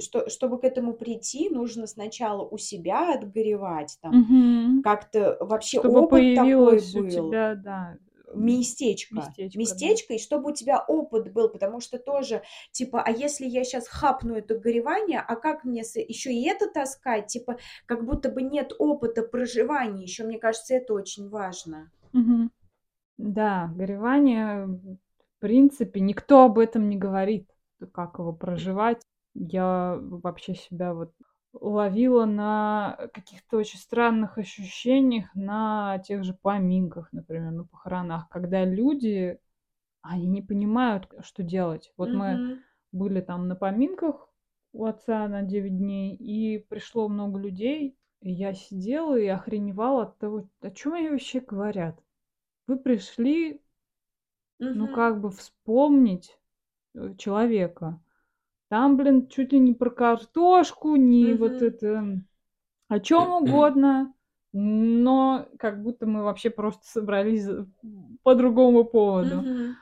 [0.00, 4.82] Что, чтобы к этому прийти, нужно сначала у себя отгоревать, там, Мгм.
[4.82, 7.08] как-то вообще Чтобы опыт такой появилось у был.
[7.08, 7.96] тебя, да,
[8.34, 9.14] местечко.
[9.16, 9.58] местечко, да.
[9.58, 13.88] Местечко, и чтобы у тебя опыт был, потому что тоже, типа, а если я сейчас
[13.88, 17.28] хапну это горевание, а как мне еще и это таскать?
[17.28, 20.02] Типа, как будто бы нет опыта проживания.
[20.04, 21.90] Еще, мне кажется, это очень важно.
[22.12, 22.50] Мгм.
[23.18, 24.98] Да, горевание,
[25.40, 27.48] принципе, никто об этом не говорит,
[27.92, 29.02] как его проживать.
[29.34, 31.12] Я вообще себя вот
[31.52, 39.38] ловила на каких-то очень странных ощущениях на тех же поминках, например, на похоронах, когда люди,
[40.02, 41.92] они не понимают, что делать.
[41.96, 42.64] Вот мы Мгм.
[42.92, 44.28] были там на поминках
[44.72, 50.18] у отца на 9 дней, и пришло много людей, и я сидела и охреневала от
[50.18, 52.00] того, о чем они вообще говорят.
[52.68, 53.62] Вы пришли,
[54.72, 54.88] ну, Мгм.
[54.88, 56.38] как бы вспомнить
[56.94, 58.00] э, человека.
[58.70, 61.62] Там, блин, чуть ли не про картошку, не вот Мгм.
[61.62, 62.26] это, м,
[62.88, 64.14] о чем угодно,
[64.52, 67.68] но как будто мы вообще просто собрались за-
[68.24, 69.46] по другому поводу.
[69.46, 69.76] Мгм.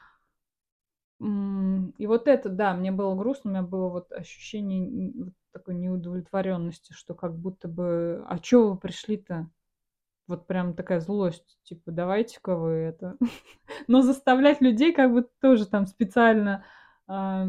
[1.21, 5.33] М, И вот это, да, мне было грустно, у меня было вот ощущение н- вот
[5.53, 9.49] такой неудовлетворенности, что как будто бы, а чё вы пришли-то?
[10.27, 13.17] Вот прям такая злость, типа, давайте-ка вы это.
[13.89, 16.65] Но заставлять людей как бы тоже там специально.
[17.07, 17.45] а,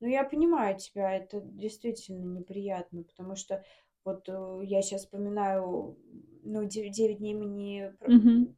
[0.00, 3.64] Ну, я понимаю тебя, это действительно неприятно, потому что
[4.04, 5.98] вот э, я сейчас вспоминаю,
[6.44, 7.92] ну, 9 дней мы не...
[7.98, 8.56] про- Мгм.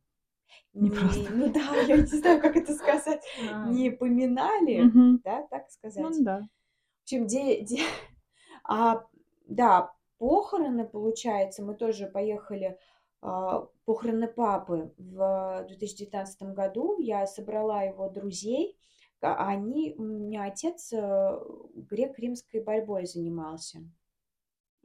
[0.74, 1.32] Не не- просто.
[1.32, 3.22] Ну да, я не знаю, как это сказать.
[3.50, 5.20] а, Не поминали, мгм.
[5.24, 6.24] да, так Ну сказать.
[6.24, 6.40] да.
[6.40, 7.78] В общем, де- де-
[8.64, 9.06] а,
[9.46, 12.78] да, похороны, получается, мы тоже поехали
[13.84, 16.98] похороны папы в 2019 году.
[17.00, 18.76] Я собрала его друзей.
[19.20, 21.38] А они, у меня отец э,
[21.76, 23.78] грек-римской борьбой занимался,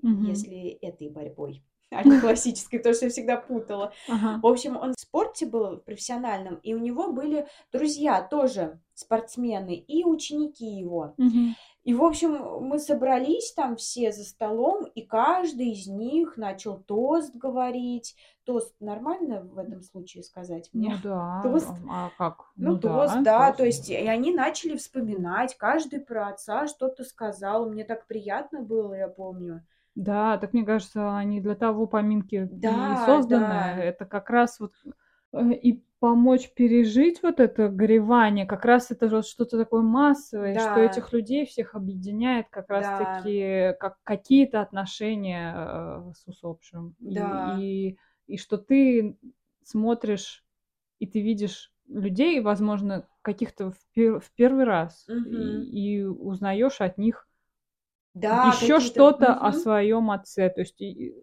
[0.03, 0.27] Мгм.
[0.27, 3.93] если этой борьбой, а не классической, потому что я всегда путала.
[4.07, 4.39] Ага.
[4.41, 10.03] В общем, он в спорте был профессиональном, и у него были друзья тоже спортсмены и
[10.03, 11.15] ученики его.
[11.17, 11.55] Мгм.
[11.87, 12.33] И, в общем,
[12.67, 18.13] мы собрались там все за столом, и каждый из них начал тост говорить.
[18.43, 20.97] Тост нормально в этом случае сказать Ну мне?
[21.01, 21.69] да, Тост?
[21.89, 22.51] а как?
[22.57, 23.57] Ну, Ну тост, да, да, тост.
[23.57, 27.69] то есть, и они начали вспоминать, каждый про отца что-то сказал.
[27.69, 29.63] Мне так приятно было, я помню.
[29.95, 33.47] Да, так мне кажется, они для того поминки Да, созданы.
[33.47, 33.77] да.
[33.83, 34.73] Это как раз вот
[35.51, 40.79] и помочь пережить вот это горевание, как раз это вот что-то такое массовое, что Да,
[40.79, 46.95] этих людей всех объединяет как да, раз-таки как какие-то отношения э, с усопшим.
[46.99, 47.61] И, да.
[47.89, 49.17] и, и что ты
[49.63, 50.45] смотришь,
[50.99, 55.23] и ты видишь людей, возможно, каких-то в, пер- в первый раз, Мгм.
[55.23, 57.26] и, и узнаешь от них
[58.21, 59.61] Да, еще что-то о Мгм.
[59.61, 60.81] своем отце, то есть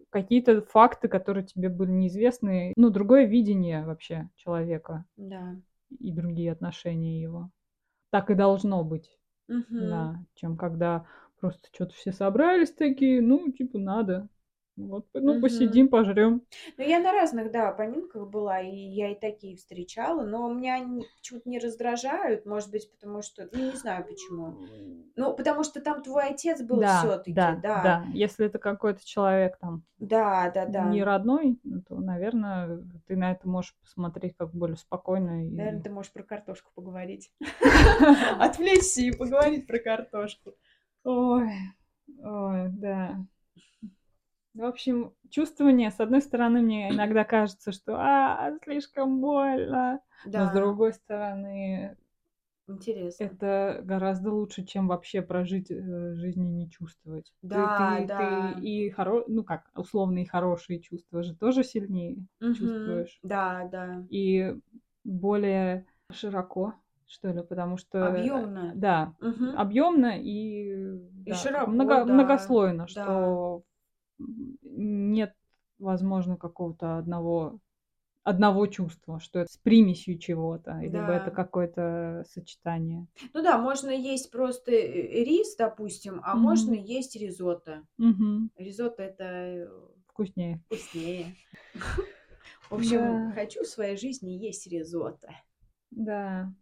[0.09, 5.55] какие-то факты, которые тебе были неизвестны, ну, другое видение вообще человека Да.
[5.99, 7.51] и другие отношения его.
[8.11, 9.09] Так и должно быть,
[9.47, 9.79] Мгм.
[9.79, 11.05] да, чем когда
[11.39, 14.27] просто что-то все собрались такие, ну, типа, надо.
[14.77, 15.41] Вот, ну, Мгм.
[15.41, 16.41] посидим, пожрем.
[16.77, 21.05] Ну, я на разных, да, поминках была, и я и такие встречала, но меня они
[21.17, 24.57] почему-то не раздражают, может быть, потому что, ну, не знаю почему.
[25.15, 27.81] Ну, потому что там твой отец был Да, все-таки, да, да.
[27.83, 28.05] да.
[28.13, 30.91] Если это какой-то человек там Да, да, да.
[30.91, 35.83] не родной, ну, то, наверное, ты на это можешь посмотреть как более спокойно Наверное, и
[35.83, 37.31] ты можешь про картошку поговорить.
[38.39, 40.53] Отвлечься и поговорить про картошку.
[41.05, 41.49] Ой,
[42.19, 43.25] ой, да.
[44.55, 49.99] В общем, чувствование, с одной стороны, мне иногда кажется, что а, слишком больно,
[50.33, 51.97] но с Да, другой стороны,
[52.67, 53.29] интересно.
[53.29, 57.31] это гораздо лучше, чем вообще прожить э, жизнь и не чувствовать.
[57.49, 58.17] Ты, Да, ты, да.
[58.17, 59.23] ты и хоро...
[59.27, 62.59] ну как, условные хорошие чувства же тоже сильнее Мгм.
[62.59, 63.21] чувствуешь.
[63.23, 64.03] Да, да.
[64.09, 64.55] И
[65.03, 66.75] более широко,
[67.07, 68.73] что ли, потому что, Объемно.
[68.73, 69.55] да, Мгм.
[69.57, 70.75] объемно и,
[71.25, 73.03] И да, широко, много, да, многослойно, да.
[73.03, 73.63] что м,
[74.19, 75.33] нет,
[75.79, 77.59] возможно, какого-то одного,
[78.23, 81.31] одного чувства, что это с примесью чего-то, это Да.
[81.31, 83.07] какое-то сочетание.
[83.33, 86.83] Ну да, можно есть просто э, рис, допустим, а можно Мгм.
[86.83, 87.85] есть ризотто.
[87.97, 88.49] Мгм.
[88.57, 89.67] Ризотто это э,
[90.07, 90.61] Вкуснее.
[90.65, 91.35] вкуснее.
[92.69, 95.33] В общем, Да, хочу в своей жизни есть ризотто.
[95.91, 96.53] да.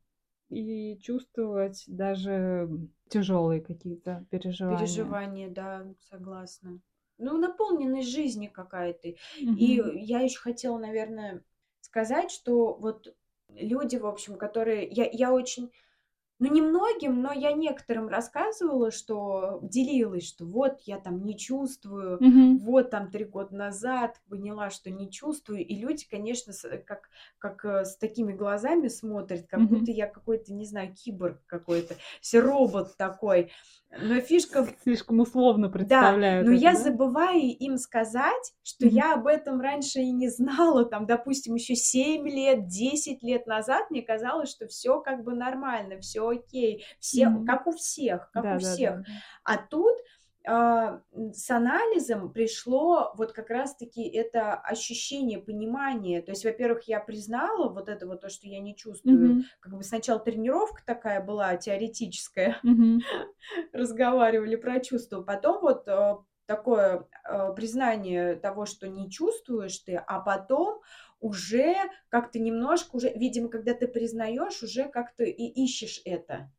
[0.50, 2.70] И чувствовать даже
[3.10, 4.78] тяжелые какие-то переживания.
[4.78, 6.80] Переживания, да, согласна.
[7.18, 9.10] Ну, наполненность жизни какая-то.
[9.40, 9.98] И Мгм.
[9.98, 11.44] я еще хотела, наверное,
[11.82, 13.16] сказать, что вот
[13.50, 14.88] люди, в общем, которые...
[14.88, 15.72] Я, я очень...
[16.46, 22.24] Ну, не многим, но я некоторым рассказывала, что делилась, что вот я там не чувствую,
[22.24, 22.50] Мгм.
[22.56, 25.66] вот там три года назад поняла, что не чувствую.
[25.66, 29.70] И люди, конечно, с- как, как э, с такими глазами смотрят, как Мгм.
[29.70, 33.52] будто я какой-то, не знаю, киборг какой-то, все робот такой.
[33.92, 36.84] Но фишка Слишком условно да, представляют но это, я да?
[36.84, 38.88] забываю им сказать, что Мгм.
[38.88, 40.86] я об этом раньше и не знала.
[40.86, 46.00] Там, допустим, еще 7 лет, 10 лет назад мне казалось, что все как бы нормально,
[46.00, 47.46] все окей, все Мгм.
[47.46, 48.96] как у всех, как Да, у да, всех.
[48.96, 49.04] да.
[49.44, 49.98] А тут
[50.46, 56.22] а, с анализом пришло вот как раз-таки это ощущение, понимание.
[56.22, 59.36] То есть, во-первых, я признала вот это вот то, что я не чувствую.
[59.36, 59.44] Мгм.
[59.62, 63.00] Как бы сначала тренировка такая была теоретическая, Мгм.
[63.72, 65.22] разговаривали про чувства.
[65.22, 66.16] Потом вот э,
[66.46, 70.82] такое э, признание того, что не чувствуешь ты, а потом
[71.24, 71.76] уже
[72.10, 76.52] как-то немножко уже, видимо, когда ты признаешь, уже как-то и ищешь это.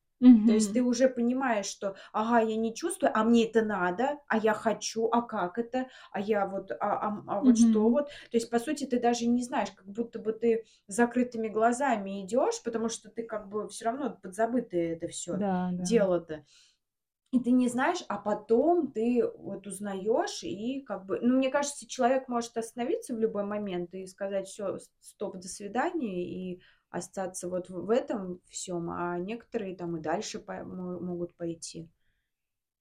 [0.47, 4.37] То есть ты уже понимаешь, что, ага, я не чувствую, а мне это надо, а
[4.37, 7.91] я хочу, а как это, а я вот, а, а- а вот что Мгм.
[7.91, 8.09] вот.
[8.31, 12.23] То есть, по сути, ты даже не знаешь, как будто бы ты с закрытыми глазами
[12.25, 15.91] идешь, потому что ты как бы все равно подзабытое это все Да, да.
[17.35, 21.85] И ты не знаешь, а потом ты вот узнаешь, и как бы, ну, мне кажется,
[21.85, 27.69] человек может остановиться в любой момент и сказать, все, стоп, до свидания, и остаться вот
[27.71, 31.89] в этом всем, а некоторые там и дальше по- мо- могут пойти.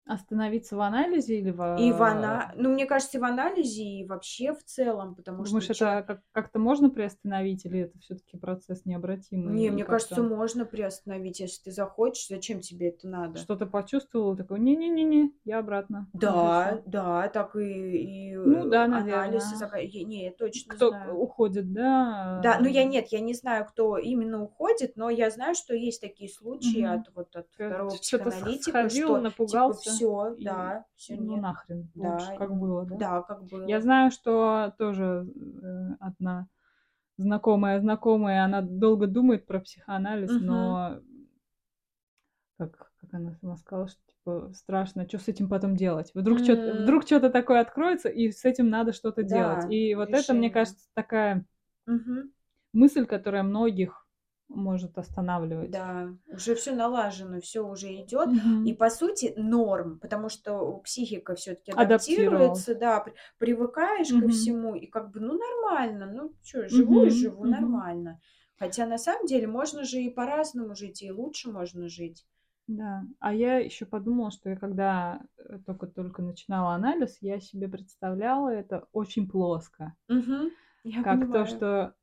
[0.06, 1.78] Остановиться в анализе или в...
[1.80, 2.52] И в ана...
[2.58, 5.74] Ну, мне кажется, и в анализе, и вообще в целом, потому Думаешь, что...
[5.74, 9.54] это чел- как- как-то можно приостановить, или это все-таки процесс необратимый?
[9.54, 12.28] Не, мне кажется, можно приостановить, если ты захочешь.
[12.28, 13.40] Зачем тебе это надо?
[13.40, 16.10] Что-то почувствовал, такой, не-не-не-не, я обратно.
[16.12, 16.90] Да, напишу».
[16.90, 19.88] да, так и, и Ну э, да, анализ наверное.
[20.06, 21.16] Не, я точно Кто знаю.
[21.18, 22.42] уходит, да?
[22.44, 25.74] Да, ну я э, нет, я не знаю, кто именно уходит, но я знаю, что
[25.74, 26.94] есть такие случаи Мгм.
[26.94, 28.02] от вот от второго что-то
[28.32, 32.56] психоаналитика, сходил, что типа напугался, все, и да, все Ну нет, нахрен, Да, лучше как
[32.56, 32.98] было, да?
[32.98, 33.68] да, как было.
[33.68, 36.48] Я знаю, что тоже э, одна
[37.18, 40.42] знакомая знакомая, она долго думает про психоанализ, Мгм.
[40.48, 41.00] но
[42.58, 46.12] как, как она сама сказала, что типа страшно, что с этим потом делать?
[46.14, 46.82] Вдруг что-то М.
[46.82, 49.66] вдруг что-то такое откроется, и с этим надо что-то делать.
[49.66, 50.52] Да, И вот это, мне решение.
[50.52, 51.46] кажется, такая
[51.88, 52.32] Мгм.
[52.74, 54.03] мысль, которая многих
[54.54, 55.72] может останавливать.
[55.72, 58.30] Да, уже все налажено, все уже идет.
[58.30, 58.64] Мгм.
[58.64, 64.30] И по сути норм, потому что психика все-таки адаптируется, да, при- привыкаешь ко Мгм.
[64.30, 67.52] всему, и как бы, ну, нормально, ну, что, живу и Мгм, живу, мгм.
[67.52, 68.20] нормально.
[68.58, 72.26] Хотя на самом деле можно же и по-разному жить, и лучше можно жить.
[72.68, 73.04] Да.
[73.20, 78.88] А я еще подумала, что я когда э, только-только начинала анализ, я себе представляла это
[78.92, 79.94] очень плоско.
[80.08, 80.52] Мгм.
[80.84, 81.46] Я Как то, понимаю.
[81.46, 81.94] что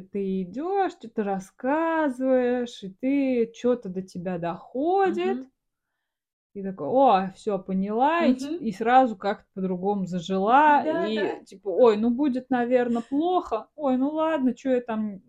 [0.00, 5.50] ты идешь, что-то рассказываешь, и ты что-то до тебя доходит, Мгм.
[6.54, 8.58] и такой, о, все, поняла, и, т- Мгм.
[8.58, 11.44] и сразу как-то по-другому зажила, Да, и да.
[11.44, 15.20] типа, ой, ну будет, наверное, плохо, ой, ну ладно, что я там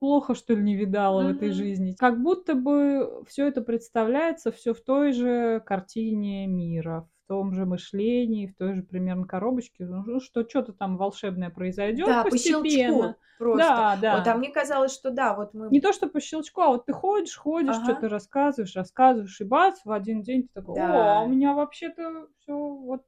[0.00, 1.94] плохо, что ли, не видала в этой жизни.
[1.98, 8.48] Как будто бы все это представляется все в той же картине мира, том же мышлении,
[8.48, 12.64] в той же примерно коробочке, ну, что что-то там волшебное произойдет Да, по постепенно.
[12.64, 13.72] щелчку просто.
[13.74, 14.18] Да, да.
[14.18, 15.68] Вот, а мне казалось, что да, вот мы...
[15.70, 17.84] Не то, что по щелчку, а вот ты ходишь, ходишь, Ага.
[17.84, 21.20] что-то рассказываешь, рассказываешь, и бац, в один день ты такой, Да.
[21.20, 23.02] о, у меня вообще-то все вот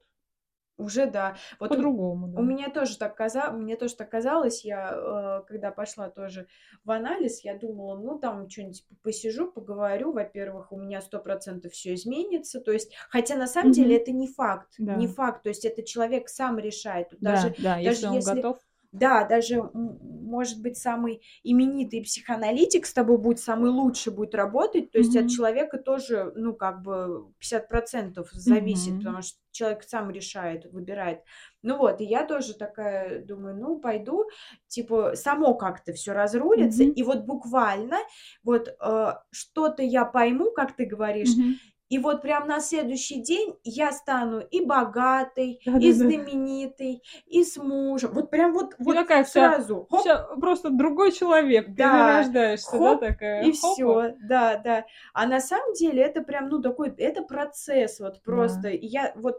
[0.77, 1.35] Уже да.
[1.59, 2.27] Вот по-другому.
[2.27, 2.39] да».
[2.39, 6.47] У меня тоже так казалось, мне тоже так казалось, я, э, когда пошла тоже
[6.83, 11.93] в анализ, я думала, ну, там что-нибудь посижу, поговорю, во-первых, у меня сто процентов все
[11.93, 14.01] изменится, то есть, хотя на самом деле Мгм.
[14.01, 14.95] это не факт, Да.
[14.95, 18.35] не факт, то есть это человек сам решает, Тут Да, даже, да, если он если-
[18.35, 18.57] готов.
[18.93, 24.99] Да, даже, может быть, самый именитый психоаналитик с тобой будет самый лучший будет работать, то
[24.99, 25.29] есть от Мгм.
[25.29, 28.99] человека тоже, ну, как бы 50% зависит, Мгм.
[28.99, 31.21] потому что человек сам решает, выбирает.
[31.61, 34.25] Ну вот, и я тоже такая думаю, ну, пойду,
[34.67, 36.95] типа, само как-то все разрулится, Мгм.
[36.95, 37.97] и вот буквально
[38.43, 41.59] вот э, что-то я пойму, как ты говоришь, Мгм.
[41.93, 45.91] И вот прям на следующий день я стану и богатой, и Да-да-да.
[45.93, 48.13] знаменитой, и с мужем.
[48.13, 49.27] Вот прям вот, вот такая вся-
[49.57, 49.85] сразу.
[49.91, 52.17] Хоп, Всё, просто другой человек, Да.
[52.17, 53.43] перерождаешься, Хоп, да, такая.
[53.43, 54.85] и все, да, да.
[55.13, 58.61] А на самом деле это прям, ну, такой, это процесс вот просто.
[58.63, 58.69] Да.
[58.71, 59.35] И я вот,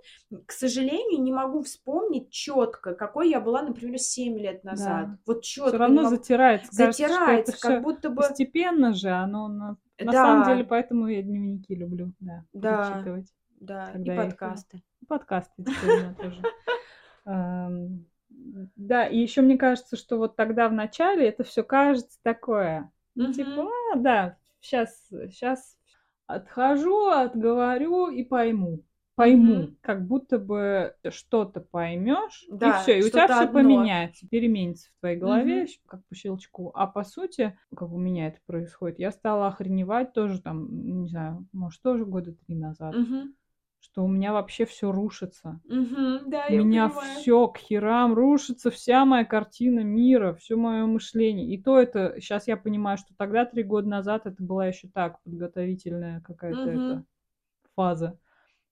[0.46, 5.06] к сожалению, не могу вспомнить четко, какой я была, например, 7 лет назад.
[5.08, 5.18] Да.
[5.26, 5.70] Вот четко.
[5.70, 6.68] Все равно затирается.
[6.70, 8.22] кажется, что затирается, это как будто бы...
[8.22, 10.24] постепенно же, оно на, Да.
[10.24, 12.90] самом деле, поэтому я дневники люблю, да, Да.
[12.92, 13.32] перечитывать.
[13.60, 14.82] Да, и я их- подкасты.
[15.08, 16.42] Подкасты теперь тоже.
[18.76, 22.90] Да, и еще мне кажется, что вот тогда в начале это все кажется такое.
[23.14, 25.78] Ну, типа, а, да, сейчас, сейчас
[26.26, 28.82] отхожу, отговорю и пойму.
[29.16, 29.76] Пойму, Мгм.
[29.80, 33.52] как будто бы что-то поймешь, и Да, все, и у тебя все одно.
[33.52, 36.72] поменяется, переменится в твоей голове, щ- как по щелчку.
[36.74, 41.46] А по сути, как у меня это происходит, я стала охреневать тоже там, не знаю,
[41.52, 43.34] может, тоже года три назад, Мгм.
[43.80, 45.60] что у меня вообще все рушится.
[45.64, 46.30] Мгм.
[46.30, 51.54] Да, У я меня все к херам рушится, вся моя картина мира, все мое мышление.
[51.54, 55.22] И то это, сейчас я понимаю, что тогда, три года назад, это была еще так,
[55.22, 56.70] подготовительная какая-то Мгм.
[56.70, 57.04] эта
[57.76, 58.18] фаза.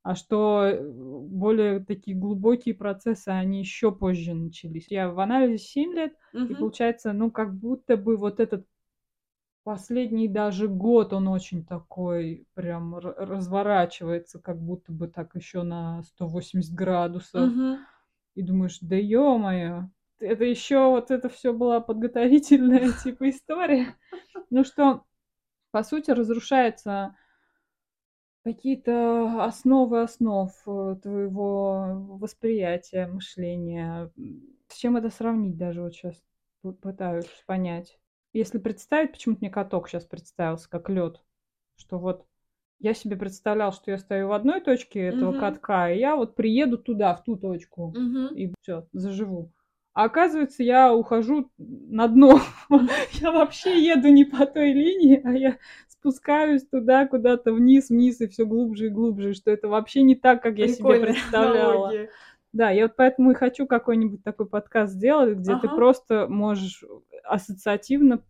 [0.04, 4.88] А что э, более такие глубокие процессы, они еще позже начались.
[4.90, 6.14] Я в анализе 7 лет,
[6.48, 6.56] и Мгм.
[6.56, 8.66] получается, ну, как будто бы вот этот
[9.64, 16.74] последний даже год, он очень такой прям разворачивается, как будто бы так еще на 180
[16.74, 17.52] градусов.
[17.52, 17.86] Мгм.
[18.34, 23.96] И думаешь, да ё-моё, это еще вот это все была подготовительная типа история.
[24.50, 25.04] Ну что,
[25.72, 27.16] по сути, разрушается
[28.44, 34.10] какие-то основы основ э, твоего восприятия, мышления.
[34.68, 36.22] С чем это сравнить даже вот сейчас
[36.80, 37.98] пытаюсь понять.
[38.32, 41.22] Если представить, почему-то мне каток сейчас представился как лед,
[41.76, 42.26] что вот
[42.80, 45.40] я себе представлял, что я стою в одной точке этого Мгм.
[45.40, 48.34] катка, и я вот приеду туда, в ту точку, Мгм.
[48.36, 49.52] и все, заживу.
[49.94, 52.40] А оказывается, я ухожу на дно.
[53.20, 55.58] Я вообще еду не по той линии, а я
[56.02, 60.42] спускаюсь туда, куда-то вниз, вниз, и все глубже и глубже, что это вообще не так,
[60.42, 61.74] как я себе представляла.
[61.74, 62.10] Аналогия.
[62.52, 65.60] Да, я вот поэтому и хочу какой-нибудь такой подкаст сделать, где ага.
[65.60, 66.84] ты просто можешь
[67.24, 68.22] ассоциативно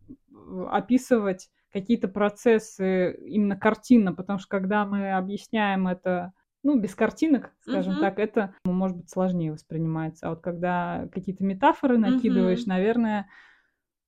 [0.70, 6.32] описывать какие-то процессы именно картинно, потому что когда мы объясняем это
[6.62, 8.00] ну, без картинок, скажем uh-huh.
[8.00, 10.26] так, это, ну, может быть, сложнее воспринимается.
[10.26, 12.68] А вот когда какие-то метафоры накидываешь, uh-huh.
[12.68, 13.28] наверное,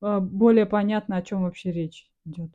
[0.01, 2.53] э, более понятно, о чем вообще речь идет.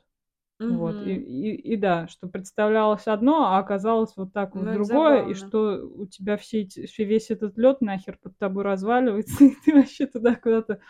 [0.60, 0.76] Uh-huh.
[0.76, 1.08] Вот.
[1.08, 5.34] И, и, и да, что представлялось одно, а оказалось вот так вот ну, другое, и
[5.34, 10.06] что у тебя все эти, весь этот лед нахер под тобой разваливается, и ты вообще
[10.06, 10.82] туда куда-то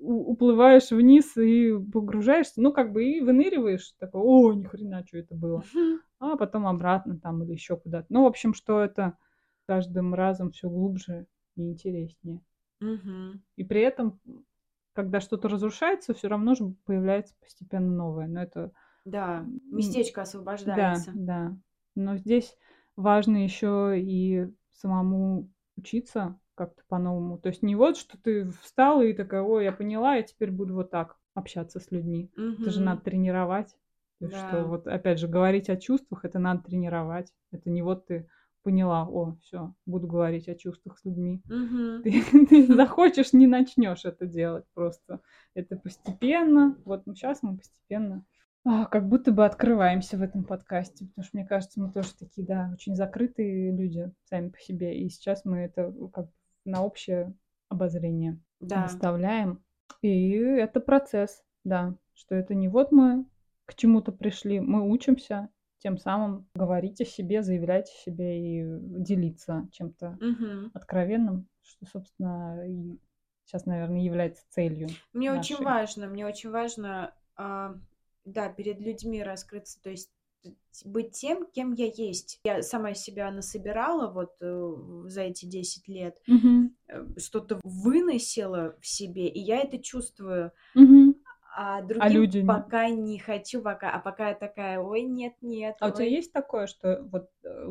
[0.00, 5.34] уплываешь вниз и погружаешься, ну, как бы и выныриваешь, такой, о, ни хрена, что это
[5.34, 5.64] было.
[6.20, 8.06] А потом обратно там или еще куда-то.
[8.08, 9.18] Ну, в общем, что это
[9.66, 11.26] каждым разом все глубже
[11.56, 12.40] и интереснее.
[12.80, 14.20] И при этом,
[14.92, 18.28] когда что-то разрушается, все равно же появляется постепенно новое.
[18.28, 18.72] Но это...
[19.04, 21.12] Да, местечко освобождается.
[21.14, 21.56] Да, да.
[21.94, 22.56] Но здесь
[22.96, 27.38] важно еще и самому учиться как-то по-новому.
[27.38, 30.74] То есть не вот, что ты встала и такая, ой, я поняла, я теперь буду
[30.74, 32.30] вот так общаться с людьми.
[32.36, 32.62] Угу.
[32.62, 33.76] Это же надо тренировать.
[34.18, 34.48] То есть, да.
[34.48, 37.32] что вот, опять же, говорить о чувствах, это надо тренировать.
[37.50, 38.28] Это не вот ты
[38.62, 41.42] поняла, о, все, буду говорить о чувствах с людьми.
[41.46, 42.02] Угу.
[42.04, 45.20] Ты, ты захочешь, не начнешь это делать просто.
[45.54, 46.78] Это постепенно.
[46.84, 48.24] Вот ну, сейчас мы постепенно
[48.64, 52.46] а, как будто бы открываемся в этом подкасте, потому что, мне кажется, мы тоже такие,
[52.46, 56.28] да, очень закрытые люди сами по себе, и сейчас мы это как
[56.64, 57.34] на общее
[57.68, 58.84] обозрение да.
[58.84, 59.62] выставляем.
[60.00, 63.26] И это процесс, да, что это не вот мы
[63.66, 65.48] к чему-то пришли, мы учимся,
[65.78, 70.70] тем самым говорить о себе, заявлять о себе и делиться чем-то угу.
[70.74, 72.98] откровенным, что, собственно, и
[73.44, 74.88] сейчас, наверное, является целью.
[75.12, 75.54] Мне нашей.
[75.54, 77.74] очень важно, мне очень важно, э,
[78.24, 80.10] да, перед людьми раскрыться, то есть
[80.84, 82.40] быть тем, кем я есть.
[82.44, 84.74] Я сама себя насобирала вот э,
[85.06, 86.70] за эти 10 лет, угу.
[87.16, 90.52] что-то выносила в себе, и я это чувствую.
[90.74, 91.14] Угу.
[91.54, 95.76] А, другим а люди пока не хочу, пока, а пока я такая, ой, нет, нет.
[95.80, 95.92] А ой.
[95.92, 97.68] у тебя есть такое, что вот э,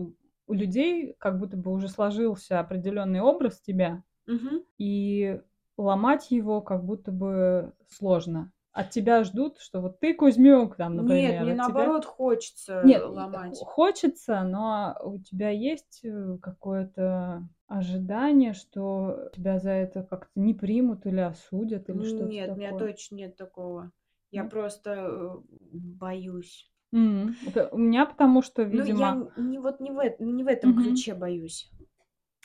[0.48, 4.64] у людей как будто бы уже сложился определенный образ тебя, угу.
[4.78, 5.42] и
[5.78, 11.32] ломать его как будто бы сложно от тебя ждут, что вот ты Кузьмюк, там, например.
[11.32, 12.12] Нет, мне наоборот тебя...
[12.12, 13.58] хочется Нет, ломать.
[13.60, 21.06] Хочется, но у тебя есть э, какое-то ожидание, что тебя за это как-то не примут
[21.06, 22.56] или осудят или что-то Нет, такое?
[22.56, 23.92] у меня точно нет такого.
[24.32, 25.30] Я просто э,
[25.74, 26.72] боюсь.
[26.94, 27.70] Mm-hmm.
[27.72, 29.16] У меня потому что, видимо...
[29.16, 30.84] Ну, я не, вот не в, не в этом mm-hmm.
[30.84, 31.70] ключе боюсь.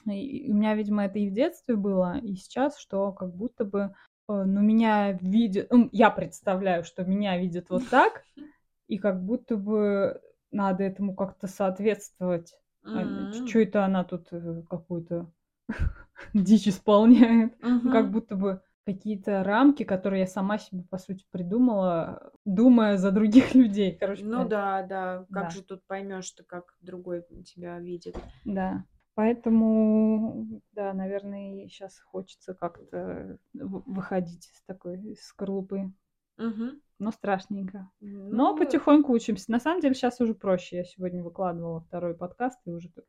[0.04, 3.94] И у меня, видимо, это и в детстве было, и сейчас, что как будто бы
[4.28, 8.24] Но меня видят, ну, я представляю, что меня видят вот так,
[8.88, 10.20] и как будто бы
[10.50, 12.54] надо этому как-то соответствовать.
[12.84, 13.46] Mm-hmm.
[13.48, 15.30] Что это она тут э, какую-то
[16.34, 17.56] дичь исполняет?
[17.60, 17.90] Mm-hmm.
[17.90, 23.54] Как будто бы какие-то рамки, которые я сама себе, по сути, придумала, думая за других
[23.54, 23.96] людей.
[23.98, 25.26] Короче, ну да, да.
[25.32, 25.50] Как да.
[25.50, 28.16] же тут поймешь, что как другой тебя видит?
[28.44, 28.84] Да.
[29.16, 35.90] Поэтому, да, наверное, сейчас хочется как-то выходить из такой скорлупы.
[36.36, 36.80] Угу.
[36.98, 37.90] Но страшненько.
[38.00, 39.50] Ну, Но потихоньку учимся.
[39.50, 40.76] На самом деле сейчас уже проще.
[40.76, 43.06] Я сегодня выкладывала второй подкаст и уже так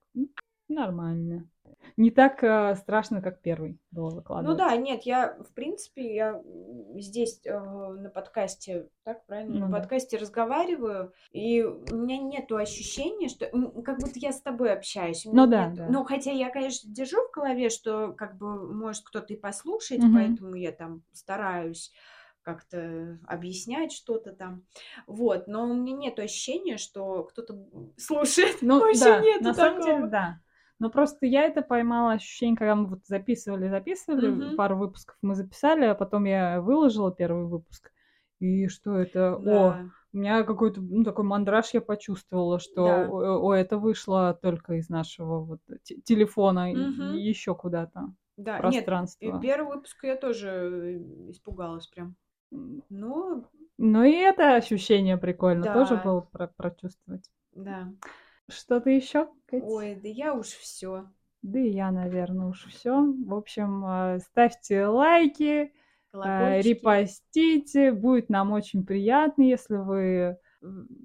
[0.68, 1.50] нормально.
[1.96, 4.58] Не так э, страшно, как первый было выкладывать.
[4.58, 6.42] Ну да, нет, я, в принципе, я
[6.96, 9.80] здесь э, на подкасте, так правильно, ну, на да.
[9.80, 13.48] подкасте разговариваю, и у меня нету ощущения, что
[13.84, 15.26] как будто я с тобой общаюсь.
[15.26, 15.88] Ну да, да.
[15.90, 20.14] Ну, хотя я, конечно, держу в голове, что как бы может кто-то и послушать, угу.
[20.14, 21.92] поэтому я там стараюсь
[22.44, 24.64] как-то объяснять что-то там.
[25.06, 27.58] Вот, но у меня нет ощущения, что кто-то
[27.98, 28.58] слушает.
[28.62, 29.82] Ну, Вообще да, нет на такого.
[29.82, 30.40] самом деле, да.
[30.80, 34.56] Но просто я это поймала ощущение, когда мы вот записывали, записывали, mm-hmm.
[34.56, 37.92] пару выпусков мы записали, а потом я выложила первый выпуск.
[38.40, 39.40] И что это?
[39.42, 39.68] Да.
[39.68, 43.08] О, у меня какой-то ну, такой мандраж я почувствовала, что да.
[43.08, 45.62] о, о, это вышло только из нашего вот
[46.04, 47.16] телефона mm-hmm.
[47.16, 48.14] и еще куда-то.
[48.38, 49.26] Да, пространство.
[49.26, 52.16] нет, первый выпуск я тоже э, испугалась прям.
[52.52, 53.46] Ну,
[53.78, 55.74] ну и это ощущение прикольно да.
[55.74, 57.30] тоже было про прочувствовать.
[57.54, 57.92] Да.
[58.50, 59.30] Что-то еще?
[59.52, 61.10] Ой, да я уж все.
[61.42, 63.02] Да и я, наверное, уж все.
[63.02, 65.74] В общем, э, ставьте лайки,
[66.14, 67.92] э, репостите.
[67.92, 70.38] Будет нам очень приятно, если вы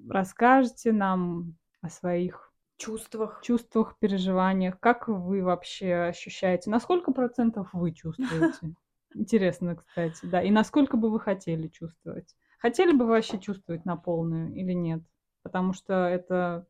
[0.09, 4.79] расскажете нам о своих чувствах, чувствах, переживаниях.
[4.79, 6.69] Как вы вообще ощущаете?
[6.69, 8.75] На сколько процентов вы чувствуете?
[9.15, 10.41] Интересно, кстати, да.
[10.41, 12.35] И насколько бы вы хотели чувствовать?
[12.59, 15.03] Хотели бы вы вообще чувствовать на полную или нет?
[15.43, 16.65] Потому что это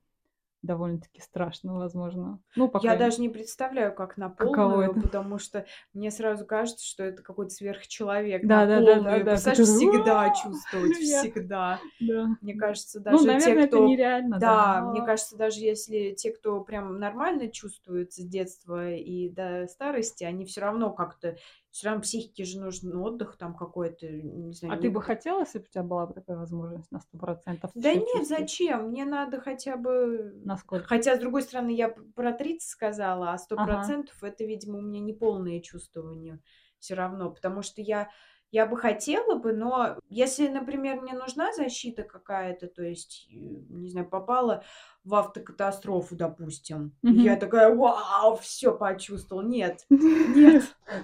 [0.64, 2.40] довольно-таки страшно, возможно.
[2.56, 7.04] Ну, пока я даже не представляю, как на полную, потому что мне сразу кажется, что
[7.04, 8.80] это какой-то сверхчеловек да, на да.
[8.80, 11.80] Да, да, да, Представляешь, всегда чувствовать, всегда.
[12.00, 12.28] Да.
[12.42, 13.60] Мне кажется, ну, даже те, кто...
[13.60, 14.40] это нереально.
[14.40, 20.24] Да, мне кажется, даже если те, кто прям нормально чувствуют с детства и до старости,
[20.24, 21.36] они все равно как-то
[21.74, 24.76] все равно психике же нужен отдых там какой-то, не знаю.
[24.76, 24.84] А не...
[24.84, 27.72] ты бы хотела, если бы у тебя была бы такая возможность на сто процентов?
[27.74, 28.90] Да нет, зачем?
[28.90, 30.34] Мне надо хотя бы...
[30.54, 30.88] Насколько?
[30.88, 34.30] Хотя, с другой стороны, я про 30 сказала, а сто процентов ага.
[34.32, 36.40] это, видимо, у меня не полное чувствование
[36.80, 38.10] все равно, потому что я
[38.54, 43.90] я бы хотела бы, но если, например, мне нужна защита какая-то, то есть, э, не
[43.90, 44.64] знаю, попала
[45.04, 47.22] в автокатастрофу, допустим, mm-hmm.
[47.22, 49.42] я такая, вау, все почувствовал.
[49.54, 50.64] Нет, нет,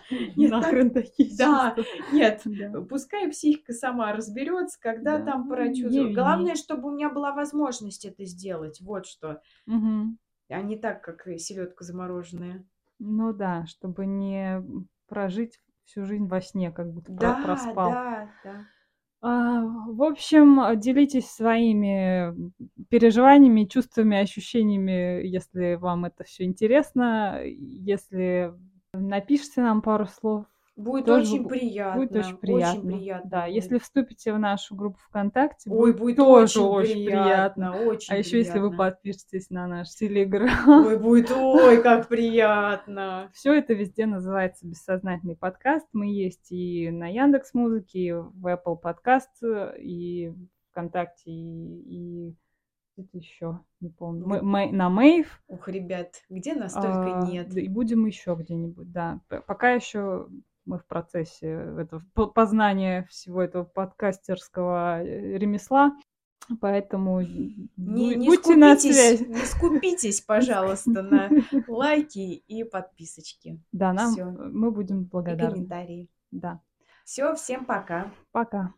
[0.36, 1.76] нет, Нахрен такие да,
[2.12, 2.46] нет,
[2.88, 5.32] пускай психика сама разберется, когда да.
[5.32, 6.14] там прочувствовал.
[6.14, 11.84] Главное, чтобы у меня была возможность это сделать, вот что, а не так, как селедка
[11.84, 12.64] замороженная.
[13.00, 14.64] Ну да, чтобы не
[15.08, 15.60] прожить
[15.90, 17.92] всю жизнь во сне, как будто да, проспал.
[17.92, 18.66] Да, да.
[19.22, 22.34] А, в общем, делитесь своими
[22.90, 27.42] переживаниями, чувствами, ощущениями, если вам это все интересно.
[27.44, 28.54] Если
[28.94, 30.46] напишите нам пару слов
[30.80, 32.02] Будет тоже очень приятно.
[32.02, 32.80] Будет очень приятно.
[32.80, 33.56] Очень приятно да, будет.
[33.56, 37.72] если вступите в нашу группу ВКонтакте, Ой, будет, будет тоже очень, очень приятно.
[37.72, 37.92] приятно.
[37.92, 40.86] Очень а еще если вы подпишетесь на наш Телеграм.
[40.86, 43.30] Ой, будет ой, как приятно.
[43.34, 45.86] Все это везде называется бессознательный подкаст.
[45.92, 49.44] Мы есть и на Яндекс Музыке, и в Apple Подкаст,
[49.78, 50.34] и
[50.72, 52.36] ВКонтакте, и, и
[52.96, 54.26] это еще не помню.
[54.26, 55.42] Мы, мы, на Мэйв.
[55.48, 57.56] Ух, ребят, где нас только а, нет.
[57.58, 59.20] И будем еще где-нибудь, да.
[59.48, 60.28] Пока еще
[60.70, 65.98] мы в процессе этого познания всего этого подкастерского э, ремесла.
[66.62, 69.24] Поэтому не, не будьте на связи.
[69.24, 71.30] Не скупитесь, пожалуйста, на
[71.68, 73.62] лайки и подписочки.
[73.72, 74.26] Да, нам Всё.
[74.26, 75.50] мы будем благодарны.
[75.50, 76.10] И комментарии.
[76.32, 76.62] Да.
[77.04, 78.12] Все, всем пока.
[78.32, 78.74] Пока.